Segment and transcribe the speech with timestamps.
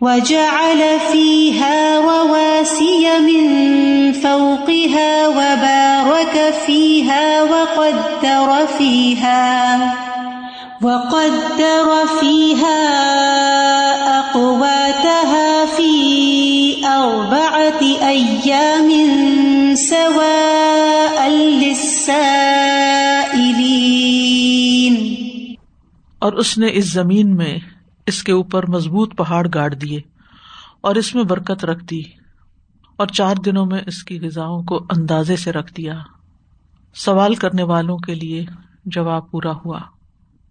[0.00, 3.44] وجعل فيها رواسي من
[4.12, 9.78] فوقها وبارك فيها وقدر فيها
[10.82, 12.80] وقدر فيها
[14.20, 15.92] أقواتها في
[16.86, 18.88] أربعة أيام
[19.74, 22.40] سواء للسائلين.
[26.18, 27.58] اور اس نے اس زمین میں
[28.10, 30.00] اس کے اوپر مضبوط پہاڑ گاڑ دیے
[30.80, 32.02] اور اس میں برکت رکھ دی
[32.96, 35.98] اور چار دنوں میں اس کی غذاؤں کو اندازے سے رکھ دیا۔
[36.94, 38.44] سوال کرنے والوں کے لیے
[38.84, 39.80] جواب پورا ہوا۔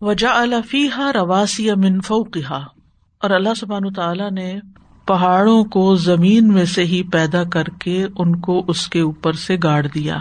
[0.02, 2.66] وجا الفی ہا رواسی منفو کہا
[3.22, 4.59] اور اللہ سبحان تعالیٰ نے
[5.05, 9.58] پہاڑوں کو زمین میں سے ہی پیدا کر کے ان کو اس کے اوپر سے
[9.64, 10.17] گاڑ دیا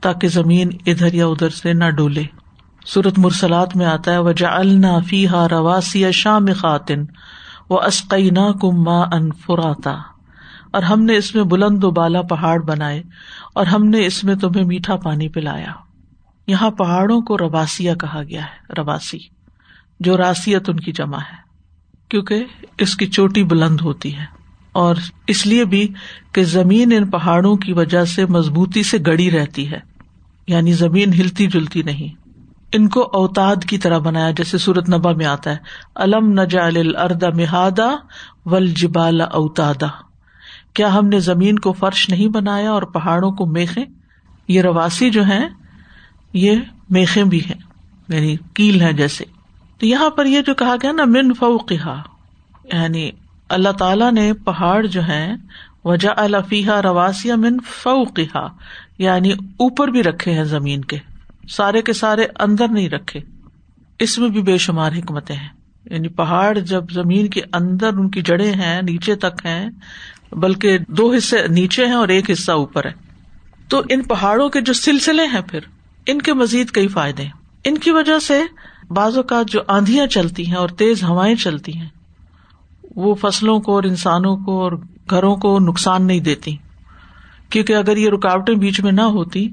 [0.00, 2.24] تاکہ زمین ادھر یا ادھر سے نہ ڈولے۔
[2.86, 4.98] سورت مرسلات میں آتا ہے وجا النا
[5.32, 7.04] ہا رواسی شام خاتن
[7.70, 9.92] و اسقینا کم ماں ان فراتا۔
[10.72, 13.02] اور ہم نے اس میں بلند و بالا پہاڑ بنائے،
[13.54, 15.72] اور ہم نے اس میں تمہیں میٹھا پانی پلایا۔
[16.46, 19.18] یہاں پہاڑوں کو رباسیا کہا گیا ہے، رواسی،
[20.00, 21.36] جو راسیت ان کی جمع ہے،
[22.08, 22.44] کیونکہ
[22.78, 24.24] اس کی چوٹی بلند ہوتی ہے۔
[24.72, 25.88] اور اس لیے بھی
[26.32, 29.78] کہ زمین ان پہاڑوں کی وجہ سے مضبوطی سے گڑی رہتی ہے
[30.46, 32.21] یعنی زمین ہلتی جلتی نہیں۔
[32.72, 35.56] ان کو اوتاد کی طرح بنایا، جیسے سورت نبا میں آتا ہے۔
[35.94, 37.90] الم نجا الردا مہادا
[38.46, 39.86] ول جبال اوتادا۔
[40.74, 43.84] کیا ہم نے زمین کو فرش نہیں بنایا اور پہاڑوں کو میخے
[44.48, 45.48] یہ رواسی جو ہیں،
[46.32, 46.56] یہ
[46.90, 47.60] میخے بھی ہیں
[48.08, 49.24] یعنی کیل ہے جیسے۔
[49.78, 52.02] تو یہاں پر یہ جو کہا گیا نا، من فوقہ
[52.72, 53.10] یعنی
[53.48, 55.34] اللہ تعالی نے پہاڑ جو ہے
[55.84, 58.48] وجہ الفیحہ رواسیا من فوقہ
[58.98, 61.11] یعنی اوپر بھی رکھے ہیں زمین کے۔
[61.48, 63.20] سارے کے سارے اندر نہیں رکھے۔
[63.98, 65.48] اس میں بھی بے شمار حکمتیں ہیں۔
[65.90, 69.70] یعنی پہاڑ جب زمین کے اندر ان کی جڑیں ہیں، نیچے تک ہیں،
[70.32, 72.92] بلکہ دو حصے نیچے ہیں اور ایک حصہ اوپر ہے۔
[73.68, 75.60] تو ان پہاڑوں کے جو سلسلے ہیں پھر،
[76.06, 77.30] ان کے مزید کئی فائدے ہیں۔
[77.64, 78.42] ان کی وجہ سے
[78.90, 81.88] بعض اوقات جو آندیاں چلتی ہیں اور تیز ہوائیں چلتی ہیں،
[82.96, 84.72] وہ فصلوں کو اور انسانوں کو اور
[85.10, 86.56] گھروں کو نقصان نہیں دیتی۔
[87.50, 89.48] کیونکہ اگر یہ رکاوٹیں بیچ میں نہ ہوتی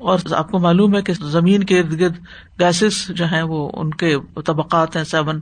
[0.00, 2.16] اور آپ کو معلوم ہے کہ زمین کے ارد گرد
[2.60, 4.16] گیسز جو ہیں وہ ان کے
[4.46, 5.40] طبقات ہیں سیون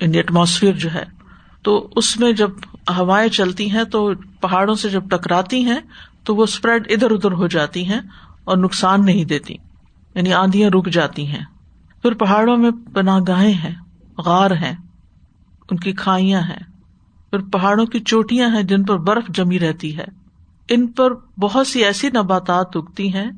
[0.00, 1.04] ان ایٹماسفیئر جو ہے۔
[1.62, 2.50] تو اس میں جب
[2.98, 5.80] ہوائیں چلتی ہیں تو پہاڑوں سے جب ٹکراتی ہیں
[6.24, 8.00] تو وہ اسپریڈ ادھر ادھر ہو جاتی ہیں
[8.44, 9.54] اور نقصان نہیں دیتی
[10.14, 11.44] یعنی آندیاں رک جاتی ہیں۔
[12.02, 13.74] پھر پہاڑوں میں پناہ گاہیں ہیں،
[14.18, 14.74] غار ہیں،
[15.70, 16.62] ان کی کھائیاں ہیں۔
[17.30, 20.04] پھر پہاڑوں کی چوٹیاں ہیں جن پر برف جمی رہتی ہے۔
[20.68, 21.10] ان پر
[21.40, 23.30] بہت سی ایسی نباتات اگتی ہیں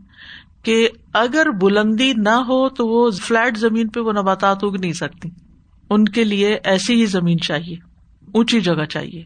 [0.66, 5.28] کہ اگر بلندی نہ ہو تو وہ فلیٹ زمین پہ وہ نباتات اگ نہیں سکتی۔
[5.91, 7.77] ان کے لیے ایسی ہی زمین چاہیے،
[8.32, 9.25] اونچی جگہ چاہیے۔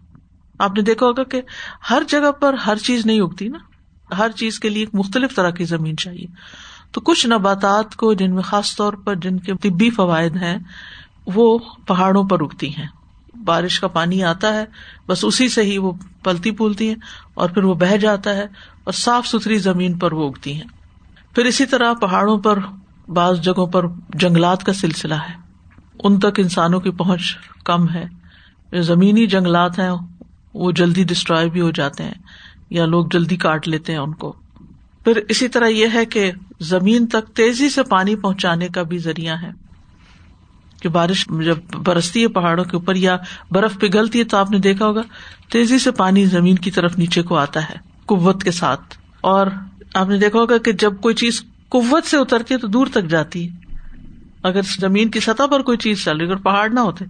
[0.58, 1.42] آپ نے دیکھا ہوگا کہ
[1.90, 3.58] ہر جگہ پر ہر چیز نہیں اگتی نا۔
[4.18, 6.26] ہر چیز کے لیے ایک مختلف طرح کی زمین چاہیے۔
[6.92, 10.58] تو کچھ نباتات کو جن میں خاص طور پر جن کے طبی فوائد ہیں،
[11.26, 12.86] وہ پہاڑوں پر اگتی ہیں۔
[13.44, 14.64] بارش کا پانی آتا ہے،
[15.06, 15.92] بس اسی سے ہی وہ
[16.24, 16.96] پلتی پولتی ہیں
[17.34, 18.44] اور پھر وہ بہ جاتا ہے
[18.84, 20.79] اور صاف ستھری زمین پر وہ اگتی ہیں۔
[21.34, 22.58] پھر اسی طرح پہاڑوں پر
[23.08, 25.34] بعض جگہوں پر جنگلات کا سلسلہ ہے۔
[26.04, 28.04] ان تک انسانوں کی پہنچ کم ہے۔
[28.72, 29.90] جو زمینی جنگلات ہیں،
[30.54, 32.14] وہ جلدی ڈسٹروائے بھی ہو جاتے ہیں
[32.70, 34.32] یا لوگ جلدی کاٹ لیتے ہیں ان کو۔
[35.04, 39.36] پھر اسی طرح یہ ہے کہ زمین تک تیزی سے پانی پہنچانے کا بھی ذریعہ
[39.42, 39.50] ہے۔
[40.82, 43.16] کہ بارش جب برستی ہے پہاڑوں کے اوپر یا
[43.50, 45.00] برف پگھلتی ہے تو آپ نے دیکھا ہوگا،
[45.50, 47.74] تیزی سے پانی زمین کی طرف نیچے کو آتا ہے،
[48.06, 48.80] قوت کے ساتھ۔
[49.20, 49.46] اور
[49.94, 53.04] آپ نے دیکھا ہوگا کہ جب کوئی چیز قوت سے اترتی ہے تو دور تک
[53.04, 53.74] جاتی ہے۔
[54.42, 57.04] اگر زمین کی سطح پر کوئی چیز چل رہی اگر پہاڑ نہ ہوتے،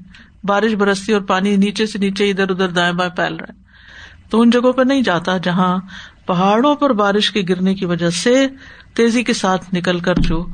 [0.44, 3.62] بارش برستی اور پانی نیچے سے نیچے ادھر ادھر دائیں بائیں پھیل رہا ہے،
[4.30, 5.78] تو ان جگہوں پہ نہیں جاتا جہاں
[6.26, 8.46] پہاڑوں پر بارش کے گرنے کی وجہ سے
[8.94, 10.46] تیزی کے ساتھ نکل کر جو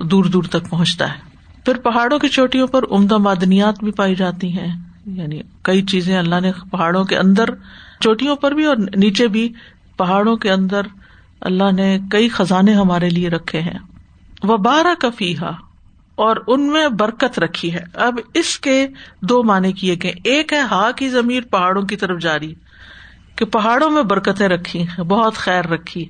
[0.00, 1.18] دور دور تک پہنچتا ہے۔
[1.64, 4.76] پھر پہاڑوں کی چوٹیوں پر عمدہ معدنیات بھی پائی جاتی ہیں۔
[5.06, 7.44] یعنی کئی چیزیں اللہ نے پہاڑوں کے اندر
[8.00, 9.52] چوٹیوں پر بھی اور نیچے بھی
[9.96, 10.80] پہاڑوں کے اندر
[11.44, 13.78] اللہ نے کئی خزانے ہمارے لیے رکھے ہیں۔
[14.42, 15.50] وہ بارہ کفیحا
[16.14, 18.86] اور ان میں برکت رکھی ہے۔ اب اس کے
[19.20, 22.54] دو معنی کیے گئے۔ ایک ہے ہا کی زمین پہاڑوں کی طرف جاری،
[23.36, 26.04] کہ پہاڑوں میں برکتیں رکھی بہت خیر رکھی۔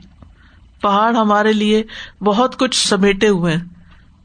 [0.81, 1.83] پہاڑ ہمارے لیے
[2.25, 3.55] بہت کچھ سمیٹے ہوئے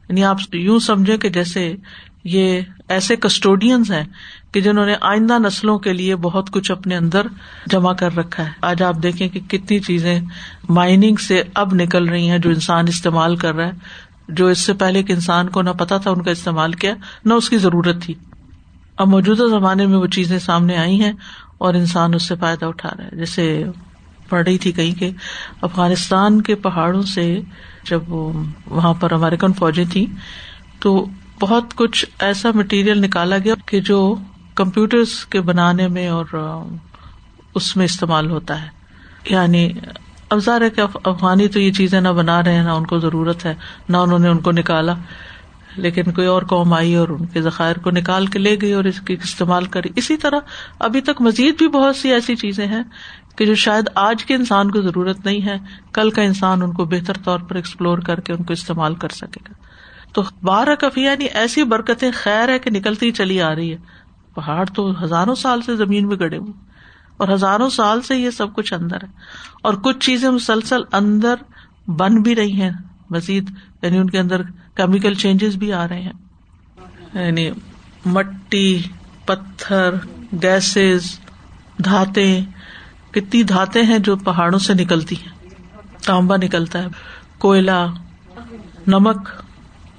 [0.08, 1.76] یعنی آپ یوں سمجھے کہ جیسے
[2.24, 4.04] یہ ایسے کسٹوڈینس ہیں
[4.52, 7.26] کہ جنہوں نے آئندہ نسلوں کے لیے بہت کچھ اپنے اندر
[7.66, 10.20] جمع کر رکھا ہے۔ آج آپ دیکھیں کہ کتنی چیزیں
[10.68, 13.72] مائننگ سے اب نکل رہی ہیں جو انسان استعمال کر رہا ہے،
[14.28, 16.94] جو اس سے پہلے کے انسان کو نہ پتا تھا ان کا استعمال کیا،
[17.24, 18.14] نہ اس کی ضرورت تھی۔
[18.96, 21.12] اب موجودہ زمانے میں وہ چیزیں سامنے آئی ہیں
[21.58, 23.64] اور انسان اس سے فائدہ اٹھا رہا ہے۔ جیسے
[24.28, 25.10] پڑھ رہی تھی کہیں کہ
[25.62, 27.40] افغانستان کے پہاڑوں سے
[27.90, 30.06] جب وہ وہاں پر امیرکن فوجیں تھیں
[30.80, 31.06] تو
[31.40, 34.16] بہت کچھ ایسا مٹیریل نکالا گیا کہ جو
[34.54, 36.24] کمپیوٹر کے بنانے میں اور
[37.54, 38.68] اس میں استعمال ہوتا ہے۔
[39.30, 39.72] یعنی
[40.30, 42.98] اب ظاہر ہے کہ افغانی تو یہ چیزیں نہ بنا رہے ہیں، نہ ان کو
[42.98, 43.54] ضرورت ہے،
[43.88, 44.94] نہ انہوں نے ان کو نکالا۔
[45.76, 48.84] لیکن کوئی اور قوم آئی اور ان کے ذخائر کو نکال کے لے گئی اور
[48.84, 50.36] اس کی استعمال کری۔ اسی طرح
[50.78, 52.82] ابھی تک مزید بھی بہت سی ایسی چیزیں ہیں
[53.36, 55.56] کہ جو شاید آج کے انسان کو ضرورت نہیں ہے،
[55.92, 59.08] کل کا انسان ان کو بہتر طور پر ایکسپلور کر کے ان کو استعمال کر
[59.08, 59.52] سکے گا۔
[60.12, 63.76] تو بارہ کفی یعنی ایسی برکتیں خیر ہے کہ نکلتی چلی آ رہی ہے۔
[64.34, 66.52] پہاڑ تو ہزاروں سال سے زمین میں گڑے ہوئے
[67.16, 69.08] اور ہزاروں سال سے یہ سب کچھ اندر ہے۔
[69.62, 71.34] اور کچھ چیزیں مسلسل اندر
[71.86, 72.70] بن بھی رہی ہیں۔
[73.10, 73.50] مزید
[73.82, 74.42] یعنی ان کے اندر
[74.74, 76.12] کیمیکل چینجز بھی آ رہے ہیں۔
[77.14, 77.50] یعنی
[78.06, 78.82] مٹی،
[79.24, 79.90] پتھر
[80.42, 81.18] گیسز
[81.84, 82.40] دھاتے
[83.10, 85.48] کتنی دھاتے ہیں جو پہاڑوں سے نکلتی ہیں۔
[86.06, 86.86] تانبا نکلتا ہے۔
[87.38, 87.86] کوئلہ،
[88.86, 89.28] نمک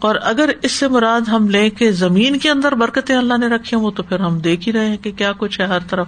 [0.01, 3.77] اور اگر اس سے مراد ہم لیں کہ زمین کے اندر برکتیں اللہ نے رکھی
[3.77, 6.07] ہوں، وہ تو پھر ہم دیکھ ہی رہے ہیں کہ کیا کچھ ہے ہر طرف۔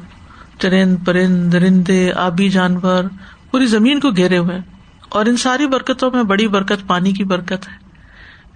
[0.60, 3.04] چرند پرند درندے آبی جانور،
[3.52, 4.60] پوری زمین کو گھیرے ہوئے
[5.10, 7.84] اور ان ساری برکتوں میں بڑی برکت پانی کی برکت ہے۔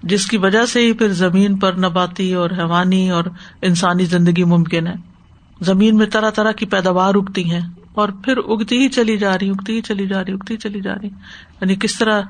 [0.04, 3.24] جس کی وجہ سے ہی پھر زمین پر نباتی اور حیوانی اور
[3.62, 4.94] انسانی زندگی ممکن ہے۔
[5.62, 7.62] زمین میں طرح طرح کی پیداوار اگتی ہیں
[7.94, 10.81] اور پھر اگتی ہی چلی جا رہی، اگتی ہی چلی جا رہی، اگتی ہی چلی
[10.81, 11.10] جا رہی۔
[11.62, 12.22] یعنی کس طرح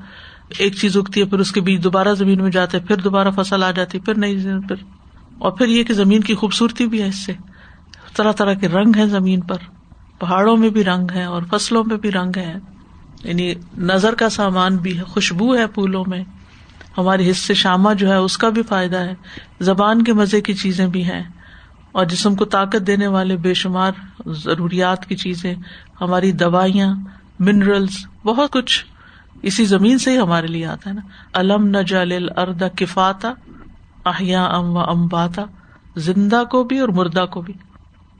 [0.49, 3.63] ایک چیز اگتی ہے، پھر اس کے بیچ دوبارہ زمین میں جاتے پھر دوبارہ فصل
[3.63, 4.75] آ جاتی پھر نئی پھر
[5.37, 7.33] اور پھر یہ کہ زمین کی خوبصورتی بھی ہے اس سے۔
[8.15, 9.57] طرح طرح کے رنگ ہے زمین پر۔
[10.19, 12.55] پہاڑوں میں بھی رنگ ہے اور فصلوں میں بھی رنگ ہے
[13.23, 16.23] یعنی نظر کا سامان بھی ہے، خوشبو ہے پھولوں میں۔
[16.97, 19.13] ہماری حصے شامہ جو ہے، اس کا بھی فائدہ ہے۔
[19.59, 21.23] زبان کے مزے کی چیزیں بھی ہیں۔
[21.91, 23.91] اور جسم کو طاقت دینے والے بے شمار
[24.25, 25.55] ضروریات کی چیزیں،
[26.01, 26.95] ہماری دوائیاں
[27.39, 28.85] منرلس بہت کچھ۔
[29.43, 31.01] اسی زمین سے ہی ہمارے لیے آتا ہے نا۔
[31.33, 33.33] الم نہ جل اردا کفاتا
[34.05, 35.43] احیا ام و امباتا
[35.95, 37.53] زندہ کو بھی اور مردہ کو بھی۔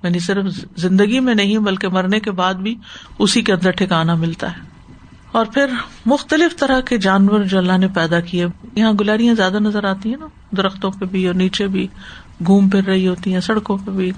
[0.04, 0.46] یعنی صرف
[0.78, 2.76] زندگی میں نہیں، بلکہ مرنے کے بعد بھی
[3.20, 4.62] اسی کے اندر ٹھکانا ملتا ہے۔
[5.32, 5.66] اور پھر
[6.06, 10.18] مختلف طرح کے جانور جو اللہ نے پیدا کیے، یہاں گلاریاں زیادہ نظر آتی ہیں
[10.18, 10.28] نا۔
[10.58, 11.88] درختوں پہ بھی اور نیچے بھی
[12.46, 14.12] گھوم پھر رہی ہوتی ہیں، سڑکوں پہ بھی۔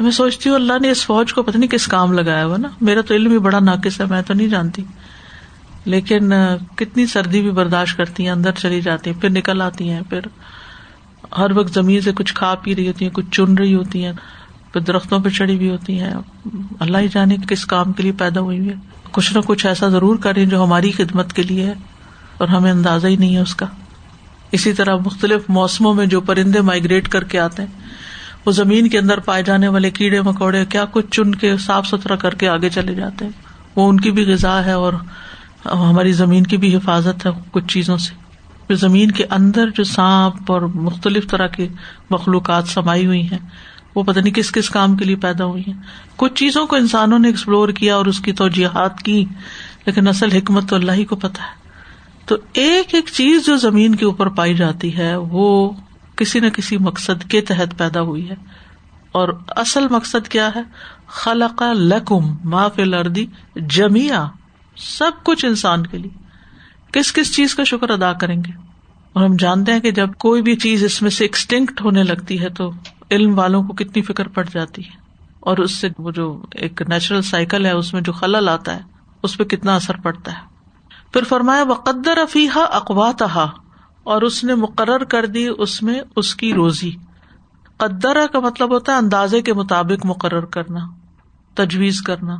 [0.00, 2.68] میں سوچتی ہوں اللہ نے اس فوج کو پتہ نہیں کس کام لگایا ہوا نا۔
[2.80, 4.84] میرا تو علم بھی بڑا ناقص ہے، میں تو نہیں جانتی۔
[5.86, 6.32] لیکن
[6.76, 10.26] کتنی سردی بھی برداشت کرتی ہیں، اندر چلی جاتی ہیں، پھر نکل آتی ہیں، پھر
[11.38, 14.12] ہر وقت زمین سے کچھ کھا پی رہی ہوتی ہیں، کچھ چن رہی ہوتی ہیں،
[14.72, 16.12] پھر درختوں پہ چڑھی ہوئی ہوتی ہیں،
[16.80, 18.74] اللہ ہی جانے کس کام کے لیے پیدا ہوئی ہے
[19.12, 21.74] کچھ نہ کچھ ایسا ضرور کرے جو ہماری خدمت کے لیے ہے،
[22.38, 23.66] اور ہمیں اندازہ ہی نہیں ہے اس کا۔
[24.52, 27.88] اسی طرح مختلف موسموں میں جو پرندے مائگریٹ کر کے آتے ہیں،
[28.46, 32.16] وہ زمین کے اندر پائے جانے والے کیڑے مکوڑے، کیا کچھ چن کے صاف ستھرا
[32.16, 33.32] کر کے آگے چلے جاتے ہیں،
[33.76, 34.92] وہ ان کی بھی غذا ہے اور
[35.72, 38.26] ہماری زمین کی بھی حفاظت ہے کچھ چیزوں سے۔
[38.74, 41.68] زمین کے اندر جو سانپ اور مختلف طرح کی
[42.10, 43.38] مخلوقات سمائی ہوئی ہیں،
[43.94, 45.74] وہ پتہ نہیں کس کس کام کے لیے پیدا ہوئی ہیں۔
[46.16, 49.24] کچھ چیزوں کو انسانوں نے ایکسپلور کیا اور اس کی توجیحات کی،
[49.86, 51.68] لیکن اصل حکمت تو اللہ ہی کو پتا ہے۔
[52.26, 55.70] تو ایک ایک چیز جو زمین کے اوپر پائی جاتی ہے، وہ
[56.16, 58.34] کسی نہ کسی مقصد کے تحت پیدا ہوئی ہے۔
[59.12, 60.62] اور اصل مقصد کیا ہے؟
[61.06, 63.18] خلق لکم ما فی الارض
[63.56, 64.26] جمیا
[64.76, 66.26] سب کچھ انسان کے لیے۔
[66.92, 68.52] کس کس چیز کا شکر ادا کریں گے؟
[69.12, 72.40] اور ہم جانتے ہیں کہ جب کوئی بھی چیز اس میں سے ایکسٹنکٹ ہونے لگتی
[72.40, 72.70] ہے تو
[73.10, 74.90] علم والوں کو کتنی فکر پڑ جاتی ہے۔
[75.40, 78.80] اور اس سے وہ جو ایک نیچرل سائیکل ہے، اس میں جو خلل آتا ہے،
[79.22, 80.40] اس پہ کتنا اثر پڑتا ہے۔
[81.12, 81.74] پھر فرمایا وہ
[82.06, 83.12] افیحا اقوا
[84.02, 86.90] اور اس نے مقرر کر دی اس میں اس کی روزی۔
[87.76, 90.80] قدرا کا مطلب ہوتا ہے اندازے کے مطابق مقرر کرنا،
[91.54, 92.36] تجویز کرنا،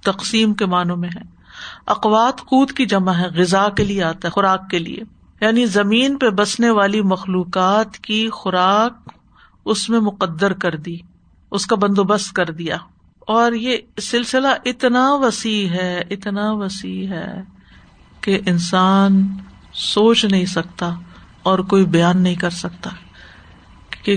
[0.00, 1.39] تقسیم کے معنوں میں ہے۔
[1.86, 5.00] اقوات کود کی جمع ہے، غذا کے لیے آتا ہے، خوراک کے لیے۔
[5.40, 9.10] یعنی زمین پہ بسنے والی مخلوقات کی خوراک
[9.64, 10.96] اس میں مقدر کر دی،
[11.50, 12.76] اس کا بندوبست کر دیا۔
[13.20, 17.42] اور یہ سلسلہ اتنا وسیع ہے، اتنا وسیع ہے
[18.20, 19.28] کہ انسان
[19.72, 20.94] سوچ نہیں سکتا
[21.42, 22.90] اور کوئی بیان نہیں کر سکتا
[24.02, 24.16] کہ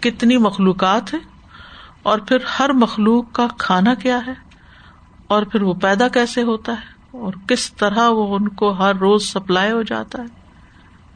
[0.00, 1.18] کتنی مخلوقات ہے
[2.02, 4.51] اور پھر ہر مخلوق کا کھانا کیا ہے۔
[5.32, 9.22] اور پھر وہ پیدا کیسے ہوتا ہے؟ اور کس طرح وہ ان کو ہر روز
[9.22, 10.26] سپلائی ہو جاتا ہے؟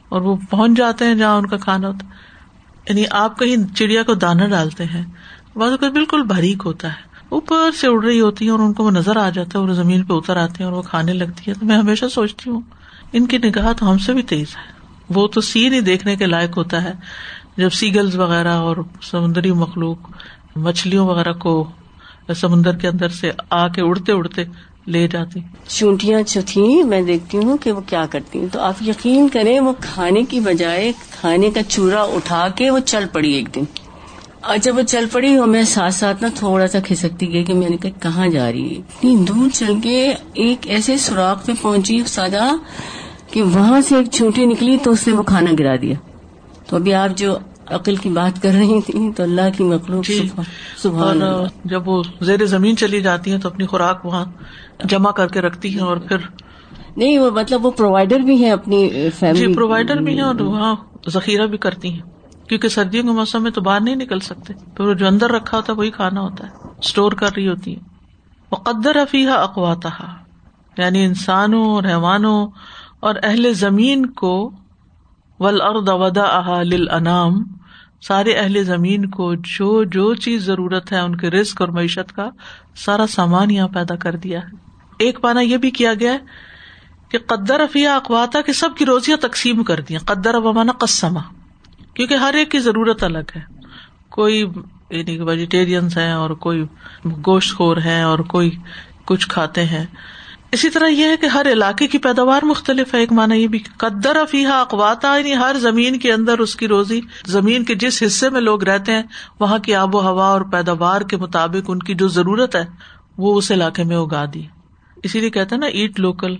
[0.09, 2.11] اور وہ پہنچ جاتے ہیں جہاں ان کا کھانا ہوتا ہے۔
[2.89, 5.05] یعنی آپ کہیں چڑیا کو دانا ڈالتے ہیں،
[5.55, 8.83] بعض اوقات بالکل باریک ہوتا ہے۔ اوپر سے اڑ رہی ہوتی ہے اور ان کو
[8.83, 11.43] وہ نظر آ جاتا ہے، اور زمین پہ اتر آتے ہیں اور وہ کھانے لگتی
[11.47, 12.61] ہے تو میں ہمیشہ سوچتی ہوں،
[13.13, 14.77] ان کی نگاہ تو ہم سے بھی تیز ہے۔
[15.09, 16.93] وہ تو سی نہیں دیکھنے کے لائق ہوتا ہے۔
[17.57, 19.97] جب سیگلز وغیرہ اور سمندری مخلوق
[20.55, 21.71] مچھلیوں وغیرہ کو
[22.33, 24.43] سمندر کے اندر سے آ کے اڑتے اڑتے
[24.87, 28.75] لے جاتی چونٹیاں جو تھیں، میں دیکھتی ہوں کہ وہ کیا کرتی ہیں۔ تو آپ
[28.87, 33.55] یقین کریں، وہ کھانے کی بجائے کھانے کا چورا اٹھا کے وہ چل پڑی ایک
[33.55, 33.63] دن۔
[34.41, 37.53] اور جب وہ چل پڑی، وہ میں ساتھ ساتھ نا تھوڑا سا کھسکتی گئی کہ
[37.53, 41.51] میں نے کہا، کہاں جا رہی ہے؟ اتنی دور چل کے ایک ایسے سوراخ پہ
[41.61, 42.55] پہنچی سادہ
[43.31, 45.95] کہ وہاں سے ایک چونٹی نکلی تو اس نے وہ کھانا گرا دیا۔
[46.67, 47.37] تو ابھی آپ جو
[47.69, 50.29] عقل کی بات کر رہی تھی تو اللہ کی مخلوق جی.
[50.77, 54.25] سبحان اور اللہ۔ جب وہ زیر زمین چلی جاتی ہیں تو اپنی خوراک وہاں
[54.83, 56.17] جمع کر کے رکھتی ہیں اور پھر
[56.97, 60.75] نہیں وہ مطلب وہ پرووائڈر بھی ہے اپنی جی فیملی پرووائڈر بھی ہیں اور وہاں
[61.09, 62.01] ذخیرہ بھی کرتی ہیں۔
[62.47, 65.73] کیونکہ سردیوں کے موسم میں تو باہر نہیں نکل سکتے۔ پھر جو اندر رکھا ہوتا
[65.73, 67.79] ہے وہی کھانا ہوتا ہے۔ اسٹور کر رہی ہوتی ہے
[68.51, 69.89] مقدر افیہ اقواتا
[70.77, 72.47] یعنی انسانوں اور حیوانوں
[72.99, 74.51] اور اہل زمین کو
[75.39, 77.29] ولاد ودا احا
[78.01, 82.29] سارے اہل زمین کو جو جو چیز ضرورت ہے ان کے رسک اور معیشت کا
[82.75, 84.55] سارا سامان یہاں پیدا کر دیا ہے۔
[84.99, 86.17] ایک پانا یہ بھی کیا گیا ہے
[87.09, 91.21] کہ قدر افیہ اقواتا کہ سب کی روزیاں تقسیم کر دیا۔ قدر ابانا قسما
[91.93, 93.41] کیونکہ ہر ایک کی ضرورت الگ ہے۔
[94.09, 94.45] کوئی
[94.89, 96.63] یعنی ویجیٹیرینس ہیں اور کوئی
[97.05, 98.57] گوشت خور ہے اور کوئی
[99.05, 99.85] کچھ کھاتے ہیں۔
[100.51, 103.59] اسی طرح یہ ہے کہ ہر علاقے کی پیداوار مختلف ہے، ایک مانا یہ بھی
[103.77, 108.29] قدر افیہ اقواتا یعنی ہر زمین کے اندر اس کی روزی، زمین کے جس حصے
[108.29, 109.03] میں لوگ رہتے ہیں،
[109.39, 112.65] وہاں کی آب و ہوا اور پیداوار کے مطابق ان کی جو ضرورت ہے،
[113.17, 114.43] وہ اس علاقے میں اگا دی۔
[115.03, 116.35] اسی لیے کہتے ہیں نا ایٹ لوکل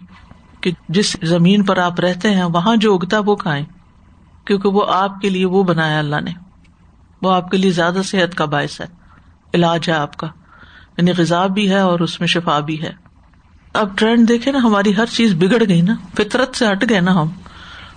[0.62, 3.66] کہ جس زمین پر آپ رہتے ہیں، وہاں جو اگتا وہ کھائیں۔
[4.46, 6.32] کیونکہ وہ آپ کے لیے وہ بنایا اللہ نے۔
[7.22, 8.86] وہ آپ کے لیے زیادہ صحت کا باعث ہے،
[9.54, 10.28] علاج ہے آپ کا۔
[10.98, 13.07] یعنی غذا بھی ہے اور اس میں شفا بھی ہے۔
[13.78, 17.22] اب ٹرینڈ دیکھے نا، ہماری ہر چیز بگڑ گئی نا، فطرت سے ہٹ گئے نا
[17.22, 17.28] ہم۔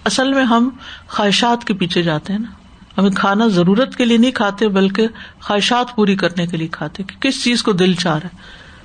[0.05, 0.71] اصل میں ہم
[1.09, 2.51] خواہشات کے پیچھے جاتے ہیں نا۔
[2.99, 5.07] ہمیں کھانا ضرورت کے لیے نہیں کھاتے، بلکہ
[5.41, 8.39] خواہشات پوری کرنے کے لیے کھاتے، کہ کس چیز کو دل چاہ رہا ہے۔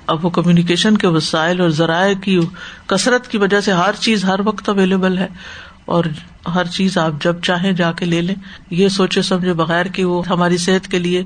[0.06, 2.40] اب وہ کمیونیکیشن کے وسائل اور ذرائع کی
[2.86, 5.28] کثرت کی وجہ سے ہر چیز ہر وقت اویلیبل ہے۔
[5.84, 6.04] اور
[6.54, 8.34] ہر چیز آپ جب چاہیں جا کے لے لیں۔
[8.70, 11.24] یہ سوچے سمجھے بغیر کہ وہ ہماری صحت کے لیے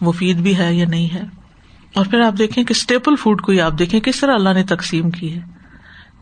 [0.00, 1.41] مفید بھی ہے یا نہیں ہے۔
[1.94, 4.62] اور پھر آپ دیکھیں کہ اسٹیپل فوڈ کو ہی آپ دیکھیں کس طرح اللہ نے
[4.62, 5.40] تقسیم کی ہے۔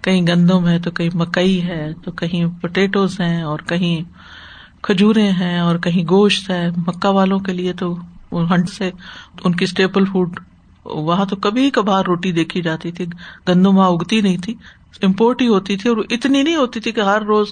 [0.03, 4.03] کہیں گندم ہے تو کہیں مکئی ہے، تو کہیں پوٹیٹوز ہیں اور کہیں
[4.83, 7.97] کھجورے ہیں اور کہیں گوشت ہے۔ مکہ والوں کے لیے تو
[8.33, 8.91] ہنڈ سے
[9.45, 10.41] ان کی اسٹیپل فوڈ
[10.85, 13.07] وہاں تو کبھی کبھار روٹی دیکھی جاتی تھی۔
[13.49, 14.55] گندم وہاں اگتی نہیں تھی
[15.03, 17.47] امپورٹ ہی ہوتی تھی اور اتنی نہیں ہوتی تھی کہ ہر روز،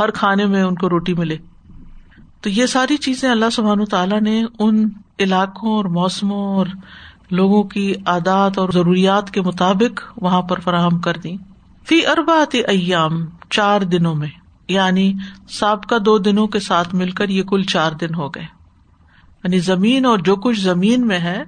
[0.00, 1.36] ہر کھانے میں ان کو روٹی ملے۔
[2.40, 6.66] تو یہ ساری چیزیں اللہ سبحان تعالیٰ نے ان علاقوں اور موسموں اور
[7.30, 11.36] لوگوں کی عادات اور ضروریات کے مطابق وہاں پر فراہم کر دی
[11.86, 14.28] فی اربات ایام، چار دنوں میں
[14.68, 15.12] یعنی
[15.48, 18.44] سابقہ دو دنوں کے ساتھ مل کر یہ کل چار دن ہو گئے۔
[19.44, 21.42] یعنی زمین اور جو کچھ زمین میں ہے،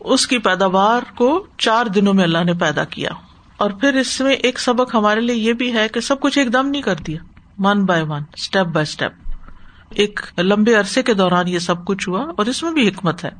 [0.00, 3.10] اس کی پیداوار کو چار دنوں میں اللہ نے پیدا کیا۔
[3.56, 6.52] اور پھر اس میں ایک سبق ہمارے لیے یہ بھی ہے کہ سب کچھ ایک
[6.52, 7.18] دم نہیں کر دیا۔
[7.58, 9.12] One by one, step by step.
[9.90, 13.30] ایک لمبے عرصے کے دوران یہ سب کچھ ہوا اور اس میں بھی حکمت ہے۔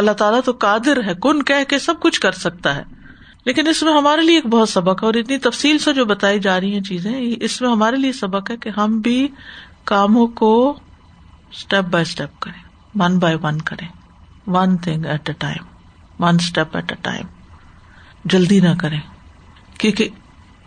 [0.00, 2.82] اللہ تعالیٰ تو قادر ہے، کن کہہ کے سب کچھ کر سکتا ہے۔
[3.44, 6.40] لیکن اس میں ہمارے لیے ایک بہت سبق ہے اور اتنی تفصیل سے جو بتائی
[6.40, 9.28] جا رہی ہیں چیزیں اس میں ہمارے لیے سبق ہے کہ ہم بھی
[9.84, 10.78] کاموں کو
[11.52, 12.62] اسٹیپ بائی اسٹیپ کریں
[13.00, 13.88] ون بائی ون کریں۔
[14.46, 15.64] One thing at a time
[16.24, 17.26] one step at a time
[18.24, 19.00] جلدی نہ کریں،
[19.78, 20.08] کیونکہ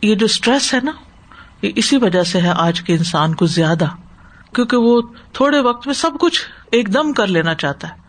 [0.02, 0.92] یہ جو اسٹریس ہے نا،
[1.62, 3.86] یہ اسی وجہ سے ہے آج کے انسان کو زیادہ،
[4.56, 5.02] کیونکہ وہ
[5.34, 8.03] تھوڑے وقت میں سب کچھ ایک دم کر لینا چاہتا ہے۔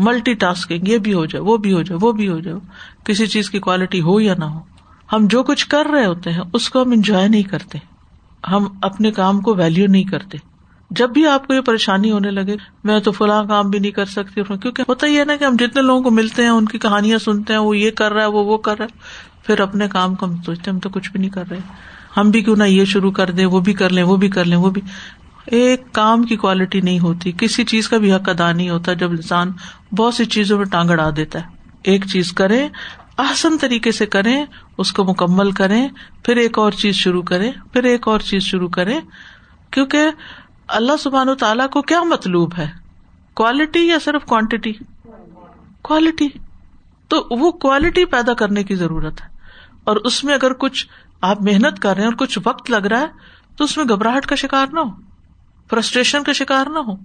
[0.00, 2.56] ملٹی ٹاسکنگ، یہ بھی ہو جائے، وہ بھی ہو جائے، وہ بھی ہو جائے،
[3.04, 4.60] کسی چیز کی کوالٹی ہو یا نہ ہو۔
[5.12, 7.78] ہم جو کچھ کر رہے ہوتے ہیں، اس کو ہم انجوائے نہیں کرتے۔
[8.50, 10.38] ہم اپنے کام کو ویلو نہیں کرتے۔
[10.90, 14.04] جب بھی آپ کو یہ پریشانی ہونے لگے، میں تو فلاں کام بھی نہیں کر
[14.04, 16.78] سکتی، کیونکہ ہوتا ہی ہے نا کہ ہم جتنے لوگوں کو ملتے ہیں، ان کی
[16.78, 18.98] کہانیاں سنتے ہیں، وہ یہ کر رہا ہے، وہ وہ کر رہا ہے۔
[19.46, 21.58] پھر اپنے کام کو ہم سوچتے ہم تو کچھ بھی نہیں کر رہے۔
[22.16, 24.44] ہم بھی کیوں نہ یہ شروع کر دیں، وہ بھی کر لیں، وہ بھی کر
[24.44, 24.82] لیں، وہ بھی۔
[25.46, 29.10] ایک کام کی کوالٹی نہیں ہوتی۔ کسی چیز کا بھی حق ادا نہیں ہوتا جب
[29.10, 29.52] انسان
[29.96, 31.44] بہت سی چیزوں میں ٹانگ اڑا دیتا ہے۔
[31.82, 32.68] ایک چیز کرے
[33.16, 34.46] آسن طریقے سے کریں،
[34.78, 35.88] اس کو مکمل کریں،
[36.22, 38.98] پھر ایک اور چیز شروع کرے پھر ایک اور چیز شروع کرے
[39.70, 40.04] کیونکہ
[40.68, 42.68] اللہ سبحان و تعالیٰ کو کیا مطلوب ہے؟
[43.34, 44.72] کوالٹی یا صرف کوانٹٹی
[45.82, 46.28] کوالٹی
[47.08, 49.26] تو وہ کوالٹی پیدا کرنے کی ضرورت ہے۔
[49.84, 50.86] اور اس میں اگر کچھ
[51.20, 53.06] آپ محنت کر رہے ہیں اور کچھ وقت لگ رہا ہے،
[53.56, 55.09] تو اس میں گھبراہٹ کا شکار نہ ہو۔
[55.70, 56.96] فرسٹریشن کا شکار نہ ہو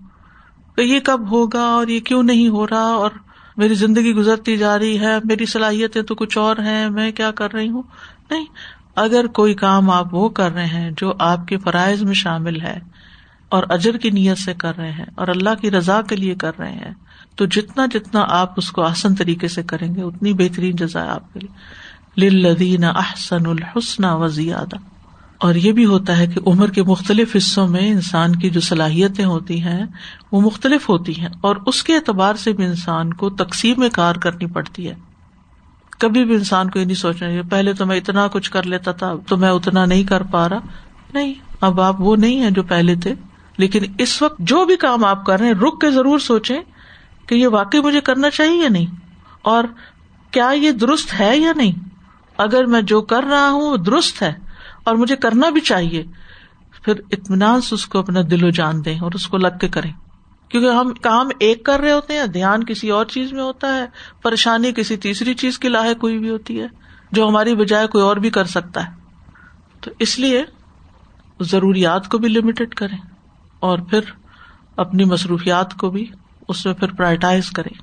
[0.76, 3.12] کہ یہ کب ہوگا اور یہ کیوں نہیں ہو رہا اور
[3.58, 7.54] میری زندگی گزرتی جا رہی ہے، میری صلاحیتیں تو کچھ اور ہیں، میں کیا کر
[7.54, 7.84] رہی ہوں؟
[8.32, 8.46] نہیں،
[8.96, 12.80] اگر کوئی کام آپ وہ کر رہے ہیں جو آپ کے فرائض میں شامل ہے
[13.50, 16.60] اور اجر کی نیت سے کر رہے ہیں اور اللہ کی رضا کے لیے کر
[16.60, 16.94] رہے ہیں،
[17.36, 21.10] تو جتنا جتنا آپ اس کو آسن طریقے سے کریں گے، اتنی بہترین جزا ہے
[21.10, 24.76] آپ کے لیے۔ لدین احسن الحسن و زیادہ
[25.46, 29.26] اور یہ بھی ہوتا ہے کہ عمر کے مختلف حصوں میں انسان کی جو صلاحیتیں
[29.26, 29.86] ہوتی ہیں،
[30.32, 34.46] وہ مختلف ہوتی ہیں اور اس کے اعتبار سے بھی انسان کو تقسیم کار کرنی
[34.46, 34.96] پڑتی ہے۔
[36.00, 38.92] کبھی بھی انسان کو یہ نہیں سوچنا چاہیے، پہلے تو میں اتنا کچھ کر لیتا
[38.92, 40.60] تھا تو میں اتنا نہیں کر پا رہا۔
[41.14, 43.14] نہیں، اب آپ وہ نہیں ہے جو پہلے تھے۔
[43.58, 46.62] لیکن اس وقت جو بھی کام آپ کر رہے ہیں، رک کے ضرور سوچیں
[47.28, 48.96] کہ یہ واقعی مجھے کرنا چاہیے یا نہیں۔
[49.42, 49.64] اور
[50.32, 51.72] کیا یہ درست ہے یا نہیں؟
[52.38, 54.45] اگر میں جو کر رہا ہوں وہ درست ہے
[54.86, 56.04] اور مجھے کرنا بھی چاہیے،
[56.84, 59.68] پھر اطمینان سے اس کو اپنا دل و جان دیں اور اس کو لگ کے
[59.68, 59.92] کریں۔
[60.50, 63.86] کیونکہ ہم کام ایک کر رہے ہوتے ہیں، دھیان کسی اور چیز میں ہوتا ہے،
[64.22, 66.68] پریشانی کسی تیسری چیز کی لاحق کوئی بھی ہوتی ہے،
[67.12, 68.92] جو ہماری بجائے کوئی اور بھی کر سکتا ہے۔
[69.82, 70.44] تو اس لیے
[71.40, 72.98] ضروریات کو بھی لمیٹڈ کریں
[73.60, 74.00] اور پھر
[74.76, 76.06] اپنی مصروفیات کو بھی
[76.48, 77.82] اس میں پھر پرائٹائز کریں۔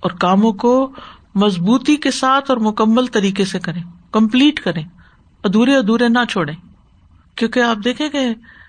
[0.00, 0.92] اور کاموں کو
[1.34, 4.84] مضبوطی کے ساتھ اور مکمل طریقے سے کریں کمپلیٹ کریں۔
[5.44, 6.54] ادورے ادورے نہ چھوڑیں۔
[7.36, 8.18] کیونکہ آپ دیکھیں کہ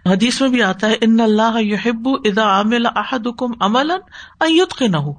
[0.06, 3.94] حدیث میں بھی آتا ہے، ان اللہ یحب ادا عامل احدکم عملا
[4.42, 5.12] ان یتقنه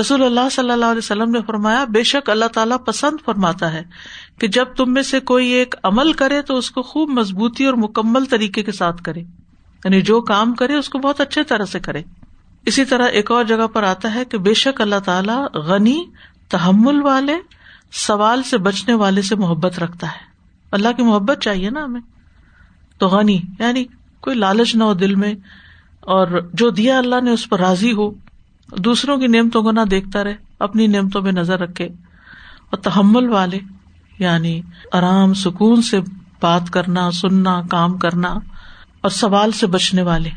[0.00, 3.82] رسول اللہ صلی اللہ علیہ وسلم نے فرمایا، بے شک اللہ تعالیٰ پسند فرماتا ہے
[4.40, 7.74] کہ جب تم میں سے کوئی ایک عمل کرے تو اس کو خوب مضبوطی اور
[7.74, 9.20] مکمل طریقے کے ساتھ کرے۔
[9.84, 12.02] یعنی جو کام کرے اس کو بہت اچھے طرح سے کرے۔
[12.66, 16.04] اسی طرح ایک اور جگہ پر آتا ہے کہ بے شک اللہ تعالیٰ غنی،
[16.48, 17.36] تحمل والے،
[17.92, 20.27] سوال سے بچنے والے سے محبت رکھتا ہے۔
[20.72, 22.00] اللہ کی محبت چاہیے نا ہمیں۔
[22.98, 23.84] تو غنی یعنی
[24.20, 25.34] کوئی لالچ نہ ہو دل میں،
[26.00, 28.10] اور جو دیا اللہ نے اس پر راضی ہو،
[28.76, 31.84] دوسروں کی نعمتوں کو نہ دیکھتا رہے، اپنی نعمتوں میں نظر رکھے۔
[32.70, 33.58] اور تحمل والے
[34.18, 34.60] یعنی
[34.92, 36.00] آرام، سکون سے
[36.40, 38.28] بات کرنا، سننا، کام کرنا،
[39.00, 40.30] اور سوال سے بچنے والے۔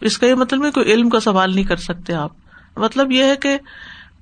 [0.00, 2.30] اس کا یہ مطلب ہے کوئی علم کا سوال نہیں کر سکتے آپ۔
[2.76, 3.58] مطلب یہ ہے کہ